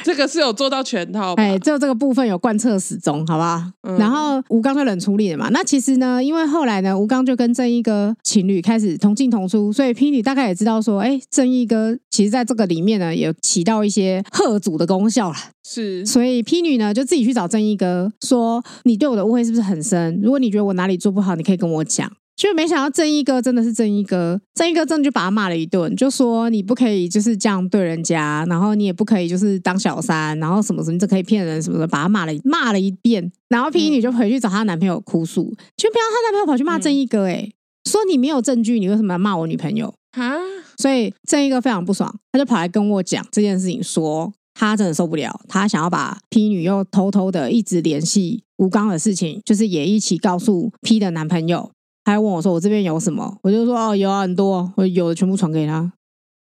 [0.05, 3.63] 这个是有做到全套吧，哎，就这个部分有贯彻始终，好不好？
[3.89, 5.49] 嗯、然后吴刚就冷处理了嘛。
[5.49, 15.37] 那其实呢，因为后来呢，吴刚就跟正义哥情侣开始同进同出，所以 P 女大概也知道说，哎，正义哥其实在这个里面呢，有起到一些贺阻的功效了。
[15.67, 20.21] 是，所以 P 女呢就自己去找正义哥说，你对我的误会是不是很深？
[20.23, 22.13] 如果你觉得我哪里做不好，你可以跟我讲。
[22.37, 33.31] 就没想到正义哥真的是正义哥，正义哥真的就把他骂了一顿，就说你不可以就是这样对人家，然后你也不可以就是当小三，然后什么什么这可以骗人什么的，把他骂了骂了一遍。
[33.49, 35.45] 然后 P 女就回去找她男朋友哭诉，
[35.77, 37.49] 就不要她男朋友跑去骂正义哥，哎，
[37.89, 40.35] 说你没有证据，你为什么要骂我女朋友啊？
[40.77, 51.71] 所以正义哥非常不爽，他就跑来跟我讲这件事情，说他真的受不了，他想要把 P 女又偷偷的一直联系吴刚的事情，就是也一起告诉 P 的男朋友。
[52.05, 55.93] 他还问我说：“我这边有什么？”我就说：“哦，有很多，我有的全部传给他。”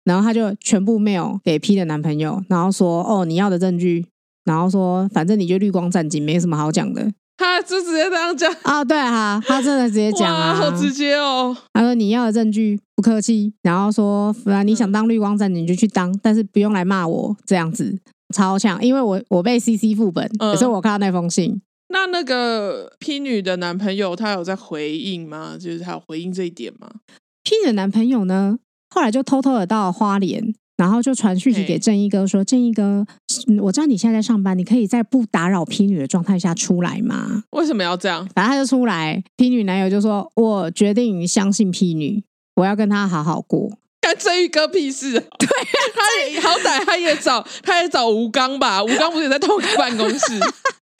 [0.04, 4.06] 然后他就全部 mail 给 P 的男朋友，然后说：“哦，你要的证据。”
[4.44, 7.12] 然后说：“反正你就绿光战警，没什么好讲的。
[7.36, 8.82] ”他就直接这样讲啊？
[8.84, 11.56] 对哈，他真的直接讲啊，好直接哦。
[11.74, 17.98] 他说：“你要的证据，不客气。”然后说：“反正你想当绿光战警，你就去当，但是不用来骂我这样子，
[18.34, 21.60] 超强。”因为我我被 CC 副本，可是我看到那封信。
[21.92, 25.56] 那那个 P 女的男朋友他有在回应吗？
[25.60, 26.88] 就是他有回应这一点吗
[27.42, 28.58] ？P 女的男朋友呢，
[28.94, 33.04] 后来就偷偷的到了花莲，然后就传讯息给正义哥说：“正义哥，
[33.62, 38.24] 我知道你现在在上班，你可以在不打扰 P 女的状态下出来吗？”为什么要这样？
[38.34, 42.22] 反正他就出来，P 女男友就说：“我决定相信 P 女，
[42.54, 43.68] 我要跟她好好过。”
[44.00, 45.24] 干正义哥屁事啊！
[45.38, 45.46] 对，
[45.94, 50.38] 他也好歹他也找他也找吴刚吧，吴刚不是也在同一个办公室？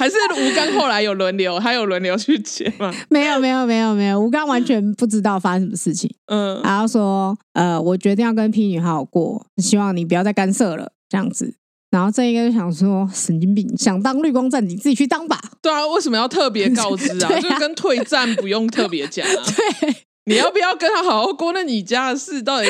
[0.01, 2.90] 还是吴刚后来有轮流，他有轮流去接吗？
[3.10, 4.18] 没有，没有，没有，没有。
[4.18, 6.10] 吴刚完全不知道发生什么事情。
[6.24, 11.55] 嗯，然后说，呃，我决定要跟 P 女好好过，希望你不要再干涉了，这样子。
[11.90, 15.39] 然后这一个就想说，神经病，想当绿光战你，自己去当吧。
[15.60, 17.28] 对啊，为什么要特别告知啊？
[17.36, 19.35] 啊就跟退战不用特别讲啊。
[19.82, 21.52] 对，你要不要跟他好好过？
[21.52, 22.68] 那你家的事到底？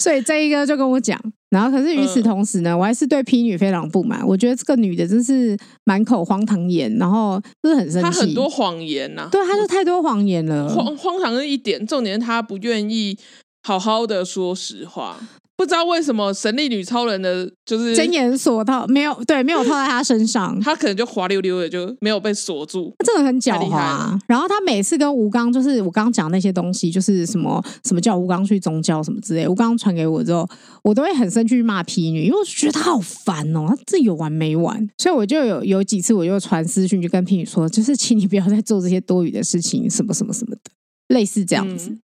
[0.00, 1.16] 所以这一个就跟我讲。
[1.52, 4.26] 然后，可是与此同时呢，嗯、我还是对 P 女非常不满。
[4.26, 5.54] 我觉得这个女的真是
[5.84, 8.10] 满口荒唐言，然后就是很生气。
[8.10, 10.66] 她很多谎言呐、啊，对，她就太多谎言了。
[10.70, 13.18] 荒荒唐的一点，重点是她不愿意
[13.62, 15.20] 好好的说实话。
[15.62, 24.18] 不知道为什么神力女超人的就是真眼锁套没有对，没有套在她身上， 她可能就滑溜溜的就没有被锁住，真的很狡猾、啊。
[24.26, 30.48] 然后她每次跟吴刚就是我刚刚讲那些东西，就是什么什么叫吴刚去宗教什么之类，吴刚传给我之后，
[30.82, 34.84] 我都会很生气去骂皮女，因为我觉得她好烦哦，她自己有完没完。
[34.98, 40.70] 所以我就有有几次我就传私讯就跟皮女说，就是请你不要再做这些多余的事情，什么什么什么的，
[41.14, 41.90] 类似这样子。
[41.90, 42.00] 嗯、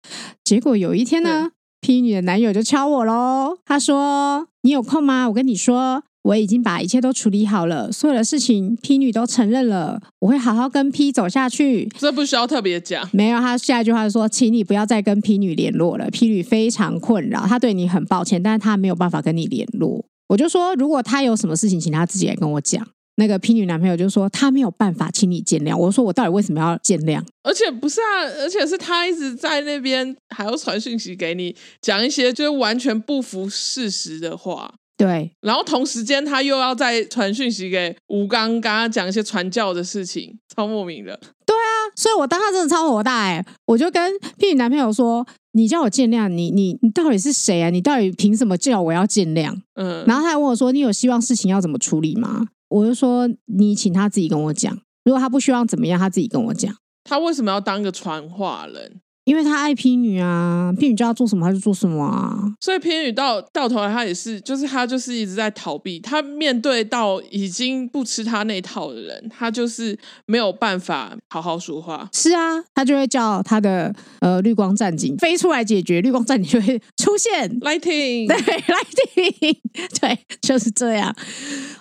[0.42, 1.50] 结果有一天呢。
[1.82, 5.28] P 女的男友就敲我喽，他说：“你有空吗？
[5.28, 13.08] 我跟你说，我已经把一切都处理好了，所有的事情 P 女都承认了，我会好好跟 P 走下去。”这不需要特别讲。
[13.12, 22.86] 没有，他下一句话说：“请你不要再跟 P 女联络了，P 女非常困扰，他对你很抱歉，但是他没有办法跟你联络。”我就说：“如果他有什么事情，请他自己来跟我讲。”
[23.16, 25.76] 那个 P 女男朋友就说他没有办法，请你见谅。
[25.76, 27.22] 我说我到底为什么要见谅？
[27.42, 34.74] 而且不是啊，而且是他一直在那边还要传讯息给你，讲一些就是完全不符事实的话。
[34.96, 41.18] 对，然后同时间他又要再传讯息给吴刚，跟他讲一些传教的事情，超莫名的。
[41.44, 47.68] 对啊，所以我当他真的超火大哎、欸，我就跟 P 女男朋友说：“你叫我见谅，你你你到底是谁啊？
[47.70, 54.72] 你到底凭什么叫我要见谅？”嗯，然后他还问我说：“你有希望事情要怎么处理吗？”我就说，你请他自己跟我讲。
[55.04, 56.74] 如果他不希望怎么样，他自己跟我讲。
[57.04, 59.02] 他为什么要当个传话人？
[59.24, 62.36] 因为他爱 P 女啊，P 女叫他做什么他就做什么啊。
[62.60, 66.00] 所以 P 女到到头来，他也是，就是他就是一直在逃避。
[66.00, 69.96] 他面对到已经不吃他那套的人，他就是
[70.26, 72.08] 没有办法好好说话。
[72.12, 77.48] 是啊，他就会叫他的呃绿光战警飞出来解决，绿光战警就会 出现。
[77.60, 79.56] Lighting，对，Lighting，
[80.00, 81.14] 对，就是这样。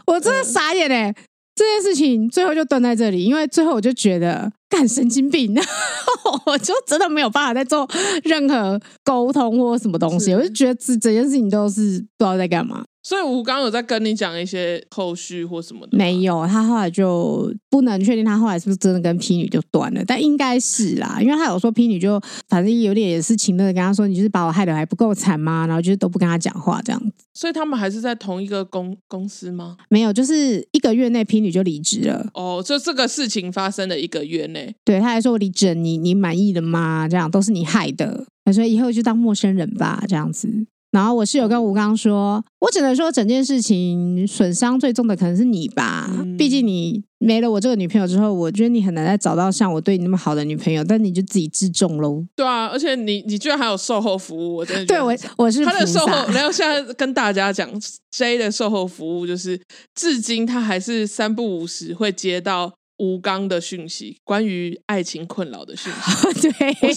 [0.06, 1.10] 我真的傻眼哎、欸。
[1.10, 1.16] 嗯
[1.54, 5.54] 这件事情最后就断在这里，因为最后我就觉得干神经病，
[6.48, 7.88] 我就真的没有办法再做
[8.24, 12.86] 任何沟通或什么东西，我就觉得这整件事情都是不知道在干嘛。
[13.04, 15.98] 所以吴刚有在跟你讲一些后续或什么的？
[15.98, 25.66] 没有，他后来就不能确定他后来是不是真的跟 P 女就断了，但应该是啦，因为他有说 P 女就反正有点也是情乐的跟他说，你就是把我害得还不够惨吗？
[25.66, 27.26] 然后就是都不跟他讲话这样子。
[27.34, 29.78] 所以他们还是在同一个公公司吗？
[29.90, 32.30] 没有，就是一个月内 P 女就离职了。
[32.34, 37.08] 哦，就这个事情发生的一个月内，对，他还说我离职，你你满意了吗？
[37.10, 40.68] 这样都是你害的，所以以后就当陌生人吧，这样子。
[40.92, 52.26] 然后我室友跟吴刚说，我只能说整件事情损伤最重的可能是你吧，嗯、毕竟你没了我这个女朋友之后，我觉得你很难再找到像我对你那么好的女朋友，但你就自己自重喽。
[52.36, 57.70] 对啊，而且你你居然还有售后服务，我真的对我我是他的售后，然后现在跟大家讲
[58.12, 59.58] J 的售后服务，就是
[59.96, 66.52] 至今他还是三不五时会接到吴刚的讯息，关于爱情困扰的讯息。
[66.52, 66.94] 对。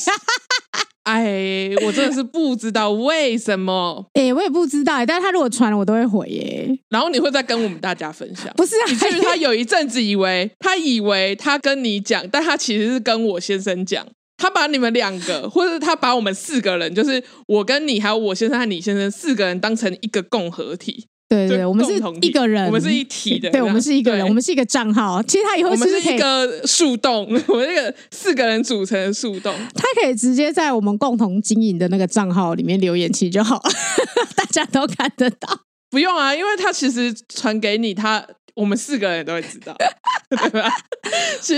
[1.05, 4.07] 哎，我真的是不知道为什么。
[4.15, 6.69] 哎，我也不知道，但是他如果传了，我都会回耶。
[6.91, 8.53] 然后你会再跟我们大家分享？
[8.57, 14.07] 不是啊，就是他有一阵子以为他以为他跟你讲，但他其实是跟我先生讲。
[14.37, 21.07] 他把你们两个，或者是他把我们四个人，就是我跟你还有我先生和你先生四个人当成一个共和体。
[21.29, 23.51] 对对，我们是一个人，我们是一体的。
[23.51, 25.23] 对，我们是一个人，我们是一个账号。
[25.23, 33.61] 其实他以后我们是一个树洞， 我们那个四个人组成的树洞，他可以直接在我们共同经营的那个账号里面留言其实就好，
[34.37, 35.61] 大家都看得到。
[35.91, 38.25] 不用啊，因为他其实传给你，他
[38.55, 39.75] 我们四个人都会知道，
[40.29, 40.71] 对吧？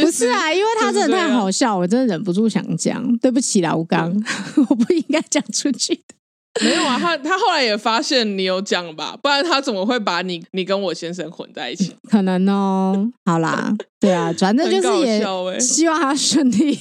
[0.00, 3.04] 不是啊，因为他真的太好笑，我真的忍不住想讲。
[3.18, 4.14] 对不起啦，吴刚，
[4.68, 6.15] 我不应该讲出去的。
[6.64, 11.94] 没有啊，他他后来也发现你有讲吧，不然他怎么会把你你跟我先生混在一起？
[12.10, 13.10] 可能哦。
[13.24, 16.78] 好啦， 对啊，反正就是也希望他顺利。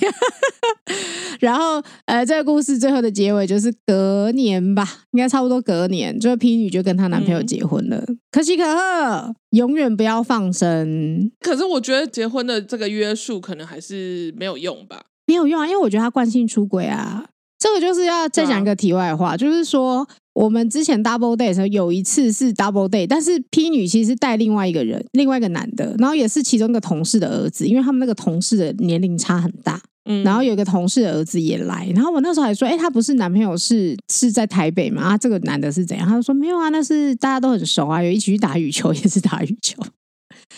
[1.42, 7.98] 然后呃，这个故事最后的结尾就是隔年吧，应该差不多隔年，就是 P 女就跟她男朋友结婚了。
[8.08, 11.30] 嗯、可喜可贺，永远不要放生。
[11.42, 15.04] 可是我觉得结婚的这个约束可能还是没有用吧？
[15.28, 17.26] 没有用啊，因为我觉得他惯性出轨啊。
[17.66, 35.02] 这个就是要再讲一个题外话，啊、就是说我们之前 double date 的时候有一次是 double date，但是 P 女其实带另外一个人，另外一个男的，然后也是其中一个同事的儿子，因为他们那个同事的年龄差很大，嗯，然后有一个同事的儿子也来，然后我那时候还说，哎，他不是男朋友是是在台北吗？
[35.02, 36.08] 啊，这个男的是怎样？
[36.08, 39.82] 他就说没有啊，那是大家都很熟啊，有一起去打羽球，也是打羽球，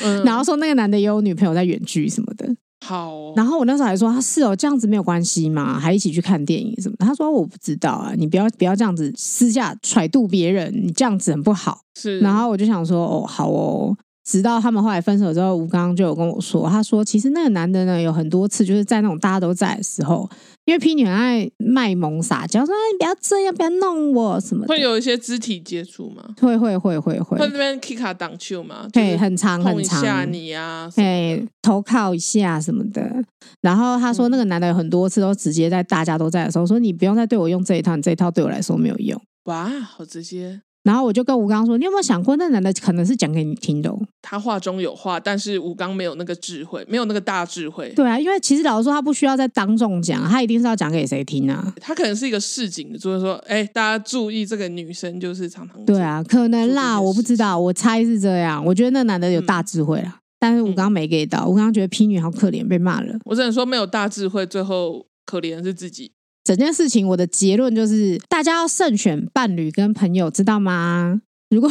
[0.01, 2.53] 嗯，然后说那个男的也有女朋友在远距什么的。
[2.87, 5.77] 好、哦，然后我那时候还说他是哦，这样子没有关系嘛？
[5.77, 6.95] 还一起去看电影什么？
[6.99, 11.81] 他说我不知道啊，你不要不要这样子私下揣度别人，你这样子很不好。
[11.95, 13.97] 是，然后我就想说哦，好哦。
[14.29, 20.29] 直到他们后来分手之后，吴刚就有跟我说，他说其实那个男的呢，有很多次就是在那种大家都在的时候，
[20.65, 24.67] 因为 P 女很爱卖萌撒娇，说你不要这样，不要弄我什么的。
[24.67, 26.35] 会有一些肢体接触吗？
[26.41, 27.37] 会会会会会。
[27.37, 28.85] 会那边 Kika 挡球吗？
[28.91, 30.03] 对，很长很长。
[30.03, 30.91] 吓你啊！
[30.97, 33.23] 哎，投靠一下什么的。
[33.61, 39.21] 然后他说那个男的有很多次都直接在大家都在的时候说，你不用再对我用这一套，你这一套对我来说没有用。
[39.45, 40.59] 哇，好直接。
[40.87, 43.93] 然后我就跟吴刚说：“你有没有想过，那男的可能是讲给你听的？
[44.21, 47.91] 他话中有话，但是吴刚没有那个智慧，没有那个大智慧。
[47.93, 51.73] 对啊，因为其实老实说，他不需要在当众讲，他一定是要讲给谁听啊？
[51.81, 58.63] 他可能是一个市井的，就是说，哎，大家注意，这个女生就是常常对啊，可能啦，我不知道，我猜是这样。
[58.65, 63.13] 我觉得那男的有大智慧啦，嗯、但是吴刚没给到，吴刚觉得 P 女好可怜，被骂了。
[63.25, 66.13] 我只能说，没有大智慧，最后可怜的是自己。
[66.47, 71.21] 整件事情，我的结论就是，大家要慎选伴侣跟朋友，知道吗？”
[71.51, 71.69] 如果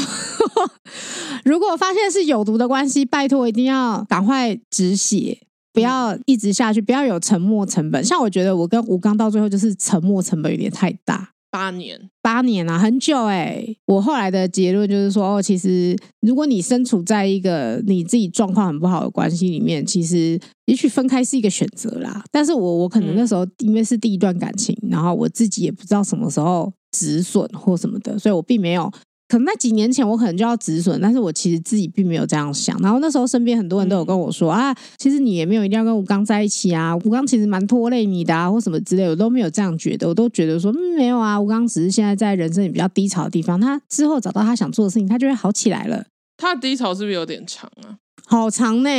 [1.45, 5.39] 如果发现是有毒的关系，拜托一定要赶快止血，
[5.73, 8.05] 不要一直下去，不要有沉默成本。
[8.05, 13.79] 像我觉得我跟吴刚到最后就是沉默成本有点太大，八年，八年啊，很久哎、欸。
[13.87, 22.23] 我后来的结论就是说，哦，其实如果你身处在一个你自己状况很不好的关系里面，其实也许分开是一个选择啦。
[22.31, 28.93] 但是我我可能那时候因为是第一段感情，然后我自己也不知道什么时候止损或什么的，所以我并没有。
[29.29, 32.79] 可能在几年前，我可能就要止损，但是我其实自己并没有这样想。
[32.81, 46.07] 然后那时候身边很多人都有跟我说、嗯、啊，其实你也没有一定要跟吴刚在一起啊，吴刚其实蛮拖累你的啊，或什么之类，我都没有这样觉得，我都觉得说，嗯，没有啊，吴刚只是现在在人生里比较低潮的地方，他之后找到他想做的事情，他就会好起来了。
[46.37, 47.99] 他的低潮是不是有点长啊？
[48.27, 48.91] 好长呢，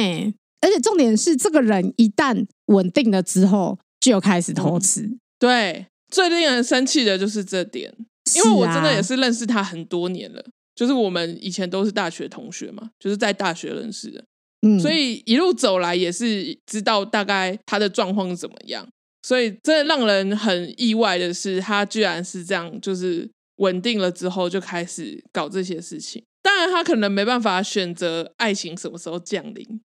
[0.60, 5.20] 而且重点是，这个人一旦稳定了之后，就开始偷吃、嗯。
[5.40, 7.94] 对，最令人生气的就是这点。
[8.38, 10.44] 因为我真的也是认识他很多年了，
[10.76, 14.24] 就是我们以前都是大学同学嘛，就是在大学认识的，
[14.62, 18.88] 嗯，所以一路走来也是知道大概他的状况怎么样，
[19.24, 26.24] 所以真的让人很意外的是，他居然是这样，就是稳定了之后就开始搞这些事情。
[26.44, 29.82] 当然，他可能没办法选择爱情什么时候降临，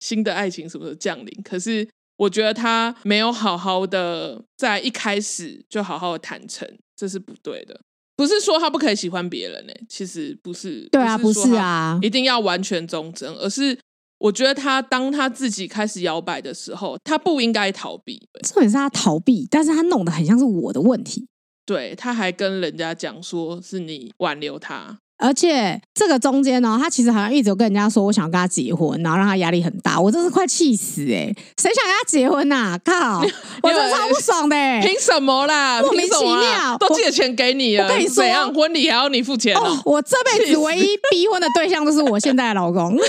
[0.00, 6.66] 新的爱情什么时候降临，可是我觉得他没有好好的在一开始就好好的坦诚，
[6.96, 7.78] 这是不对的。
[8.16, 10.88] 不是说他不可以喜欢别人呢、欸，其实不是。
[10.90, 13.78] 对啊，不是啊，一定要完全忠贞，而是
[14.18, 18.26] 我觉得他当他自己开始摇摆的时候，他不应该逃避。
[18.42, 21.28] 重点是他逃避，但是他弄得很像是我的问题。
[21.66, 24.98] 对，他还跟人家讲说是你挽留他。
[25.18, 29.98] 而且这个中间呢，他其实好像一直有跟人家说，我想跟他结婚，然后让他压力很大。
[29.98, 31.36] 我真是快气死哎、欸！
[31.58, 32.78] 谁想跟他结婚呐、啊？
[32.84, 33.20] 靠！
[33.62, 34.82] 我真的超不爽的、欸。
[34.82, 35.80] 凭什么啦？
[35.80, 37.84] 莫名其妙，都借钱给你了。
[37.84, 39.80] 我跟你说，怎样婚礼还要你付钱、喔哦？
[39.86, 42.96] 我这辈子唯一逼婚的对象就是我现在的老公。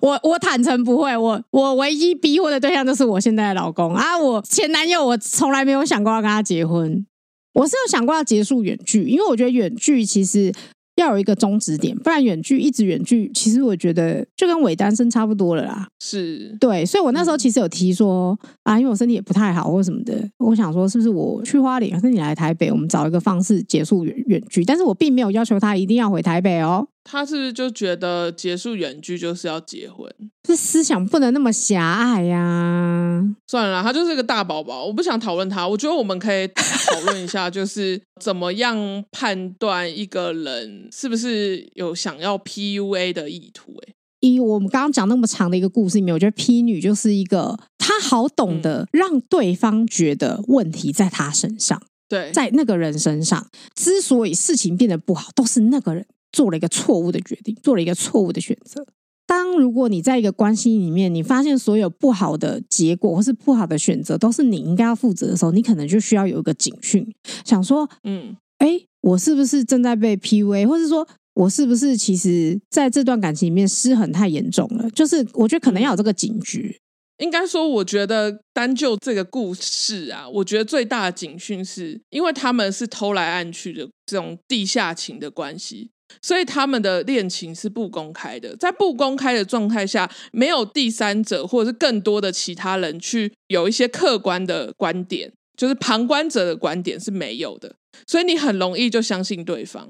[0.00, 4.18] 我我坦诚不会，我我唯一逼婚的对象就是我现在的老公啊！
[4.18, 7.06] 我前男友我从来没有想过要跟他结婚。
[7.52, 10.52] 我是有想过要结束远距，因为我觉得远距其实
[10.96, 15.88] 要有一个终止点，不然远距一直远距，其实我觉得就跟伪单身差不多了啦。
[16.00, 26.86] 是对，所以我那时候其实有提说、嗯、啊，因为我身体也不太好或什么的，我想说是不是我去花莲，还是你来台北，我们找一个方式结束远远距，但是我并没有要求他一定要回台北哦。
[27.02, 30.08] 他是不是就觉得结束远距就是要结婚？
[30.42, 33.36] 这思想不能那么狭隘呀、啊！
[33.46, 35.66] 算了啦，他就是个大宝宝，我不想讨论他。
[35.66, 43.88] 我觉得我们可以讨论一下，就是 怎么样判断一个人是不是有想要 PUA 的意图、欸？
[43.88, 56.06] 哎，以我们刚刚讲那么长的一个故事里面，我觉得 P 女就是一个，她好懂得让对方觉得问题在她身上，对，在那个人身上，之所以事情变得不好，都是那个人。
[56.32, 58.86] 做了一个错误的决定，做了一个错误的选择。
[59.26, 67.06] 当如果你在一个关系里面，你发现所有不好的结果或是不好的选择都是你应该要负责的时候，你可能就需要有一个警讯，
[67.44, 74.90] 想说，嗯，哎，我是不是正在被 PUA，或是说我是不是其实在这段感情里面失衡太严重了？
[74.90, 76.76] 就是我觉得可能要有这个警觉。
[77.18, 85.90] 应该说，我觉得单就这个故事啊，我觉得最大的警讯是因为他们是偷来暗去的这种地下情的关系。
[86.22, 97.74] 所以他们的恋情是不公开的，在不公开的状态下，没有第三者或者是更多的其他人去有一些客观的观点，就是旁观者的观点是没有的，
[98.06, 99.88] 所以你很容易就相信对方。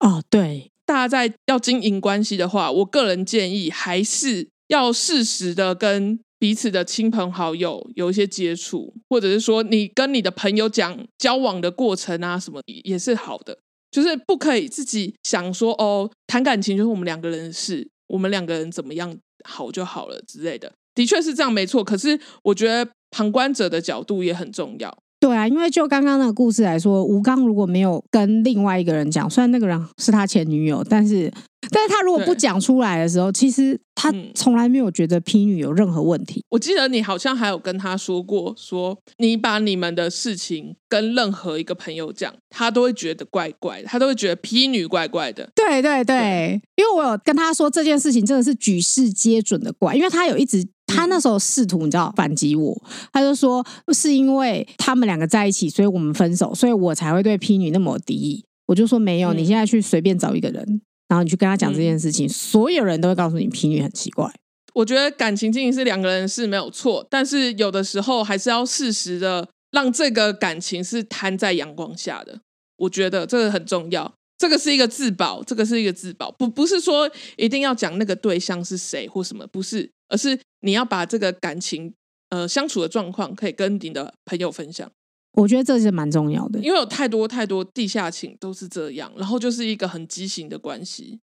[0.00, 13.58] 哦，对，大家在要经营关系的话，我个人建议还是要适时的跟彼此的亲朋好友有一些接触，或者是说你跟你的朋友讲交往的过程啊什么也是好的。
[13.92, 21.84] 就是不可以自己想说哦，谈感情就是我们两个人的事，我们两个人怎么样好就好了之类的，的确是这样没错。
[21.84, 25.01] 可是我觉得旁观者的角度也很重要。
[25.22, 31.32] 对啊，因为就刚刚那个故事来说，吴刚如果没有跟另外一个人讲，虽然那个人是他前女友，但是，
[31.70, 36.44] 但是他如果不讲出来的时候，其实他从来没有觉得 P 女有任何问题。
[36.48, 45.48] 我记得你好像还有跟他说过，说你把你们的事情跟任何一个朋友讲，他都会觉得怪怪的，他都会觉得 P 女怪怪的。
[45.54, 50.66] 对对对，对，因为我有跟他说这件事情真的是举世皆准的怪，因为他有一直。
[50.92, 52.82] 他那时候试图你知道反击我，
[53.12, 58.44] 他就说是因为他们两个在一起，所以我们分手，所以我才会对 P 女那么敌意。
[58.66, 64.32] 我就说没有，你现在去随便找一个人，然后你去跟他讲这件事情，所有人都会告诉你 P 女很奇怪。
[64.74, 72.40] 我觉得感情经营是两个人是没有错，但是有的时候还是要适时的让这个感情是摊在阳光下的。
[72.78, 79.90] 我觉得这个很重要，这个是一个自保，这个是一个自保，不不是说一定要讲那个对象是谁或什么，不是。
[80.12, 81.94] 而是你要把这个感情，
[82.28, 84.88] 呃，相处的状况可以跟你的朋友分享，
[85.32, 91.18] 我觉得这是蛮重要的，因为有太多太多地下情都是这样，然后就是一个很畸形的关系，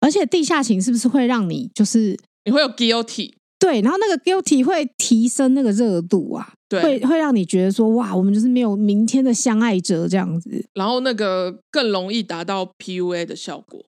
[0.00, 13.84] 而且地下情是不是会让你就是你会有 guilty，对，然后那个 guilty 会提升那个热度啊，对，会会让你觉得说哇，我们就是没有明天的相爱者这样子，然后那个更容易达到 PUA 的效果。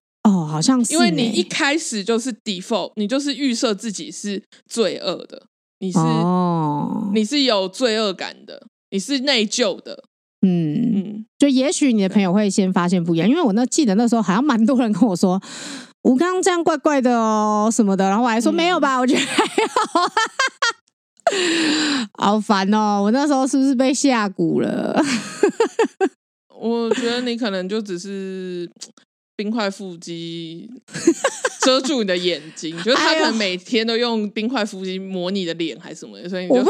[0.51, 5.47] 哦，好像是，因为你一开始就是 default，你就是预设自己是罪恶的，
[5.78, 10.02] 你是、哦、你是有罪恶感的，你是内疚的，
[10.43, 15.40] 嗯嗯，就也许你的朋友会先发现不一样，因为我那记得那时候好像蛮多人跟我说，
[16.02, 20.12] 吴刚这样怪怪的哦什么的，然后我还说、嗯、没有吧，我觉得还好，
[22.35, 25.01] 好烦哦，我那时候是不是被下蛊了？
[26.60, 28.70] 我觉得你可能就只是。
[29.41, 30.69] 冰块腹肌
[31.62, 36.57] 遮住你的眼睛， 就是他可能每天都用冰块腹肌磨你的脸还是什么的，所以你就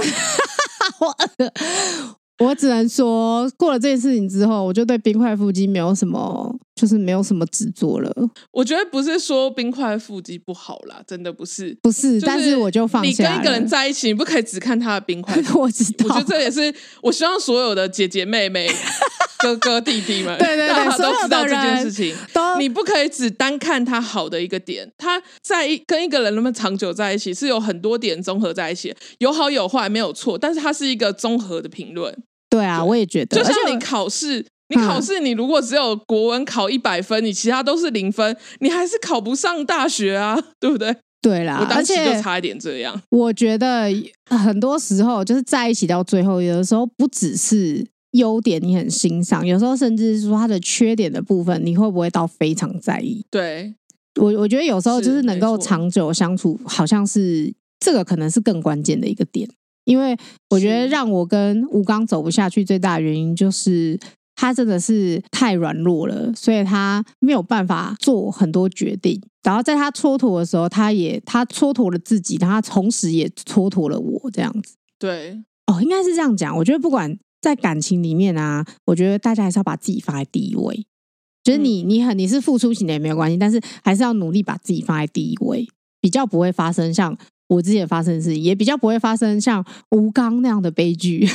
[1.01, 8.15] 我，我只能说，过了这件事情之后，我就对冰块腹肌没有什么，就是没有什么执着了。
[8.53, 12.21] 我觉得不是说冰块腹肌不好啦，真的不是，不是。
[12.21, 13.09] 就是、但是我就放下。
[13.09, 15.35] 你跟一个人在一起，你不可以只看他的冰块。
[15.59, 16.73] 我知道，我觉得这也是
[17.03, 18.71] 我希望所有的姐姐妹妹。
[19.41, 22.15] 哥哥弟弟们，对对对，大家都知道这件事情。
[22.33, 32.17] 都你不可以只单看他好的一个点，他在一跟一个人那么长久在一起，是有很多点综合在一起，有好有坏没有错，但是它是一个综合的评论。
[32.49, 40.97] 对啊，我也觉得，就像你考试，你考试，你如果只有国文考一百分，你其他都是零分，你还是考不上大学啊，对不对？
[41.23, 43.01] 对啦，我当时就差一点这样。
[43.11, 43.93] 我觉得
[44.31, 53.25] 很多时候就是在一起到最后，有的时候不只是优点你很欣赏，有时候甚至是说他的缺点的部分，你会不会到非常在意？
[53.31, 53.75] 对，
[54.21, 59.49] 我我觉得有时候就是能够长久相处，好像是这个可能是更关键的一个点。
[59.85, 60.17] 因为
[60.51, 63.99] 我觉得让我跟吴刚走不下去最大的原因就是
[64.37, 69.21] 他真的是太软弱了，所以他没有办法做很多决定。
[69.43, 74.75] 然后在他蹉跎的时候，他也他蹉跎了自己，他同时也蹉跎了我这样子。
[74.99, 76.57] 对，哦，应该是这样讲。
[76.57, 80.85] 我觉得不管在感情里面啊，我觉得大家还是要把自己放在第一位。
[81.43, 85.67] 就是你你很你是付出型的也没有关系，但是还是要努力把自己放在第一位，
[86.01, 87.17] 比较不会发生像
[87.49, 91.27] 我之前发生的事情，也比较不会发生像吴刚那样的悲剧。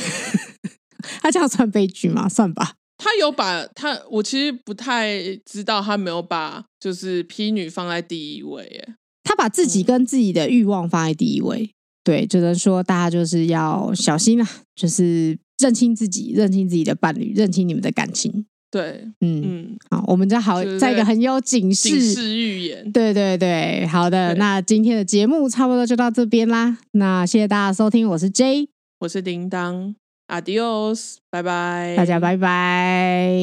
[1.20, 2.28] 他这样算悲剧吗？
[2.28, 2.74] 算吧。
[2.98, 8.94] 他有把他，我其实不太知道他没有把就是 P 女放在第一位耶。
[9.22, 11.70] 他把自己跟自己的欲望放在第一位，嗯、
[12.04, 18.46] 对，只能说大家就是要小心啊，就是认清自己，认清自己的伴侣，认清你们的感情。
[18.70, 22.92] 对，嗯嗯，好，我们就好在一个很有警示警示预言。
[22.92, 26.78] 对对对，好的，那今天的节目差不多就到这边啦。
[26.92, 28.68] 那谢谢大家收听，我是 J，
[28.98, 29.94] 我是叮当。
[30.28, 33.36] Adios，拜拜，大家拜拜。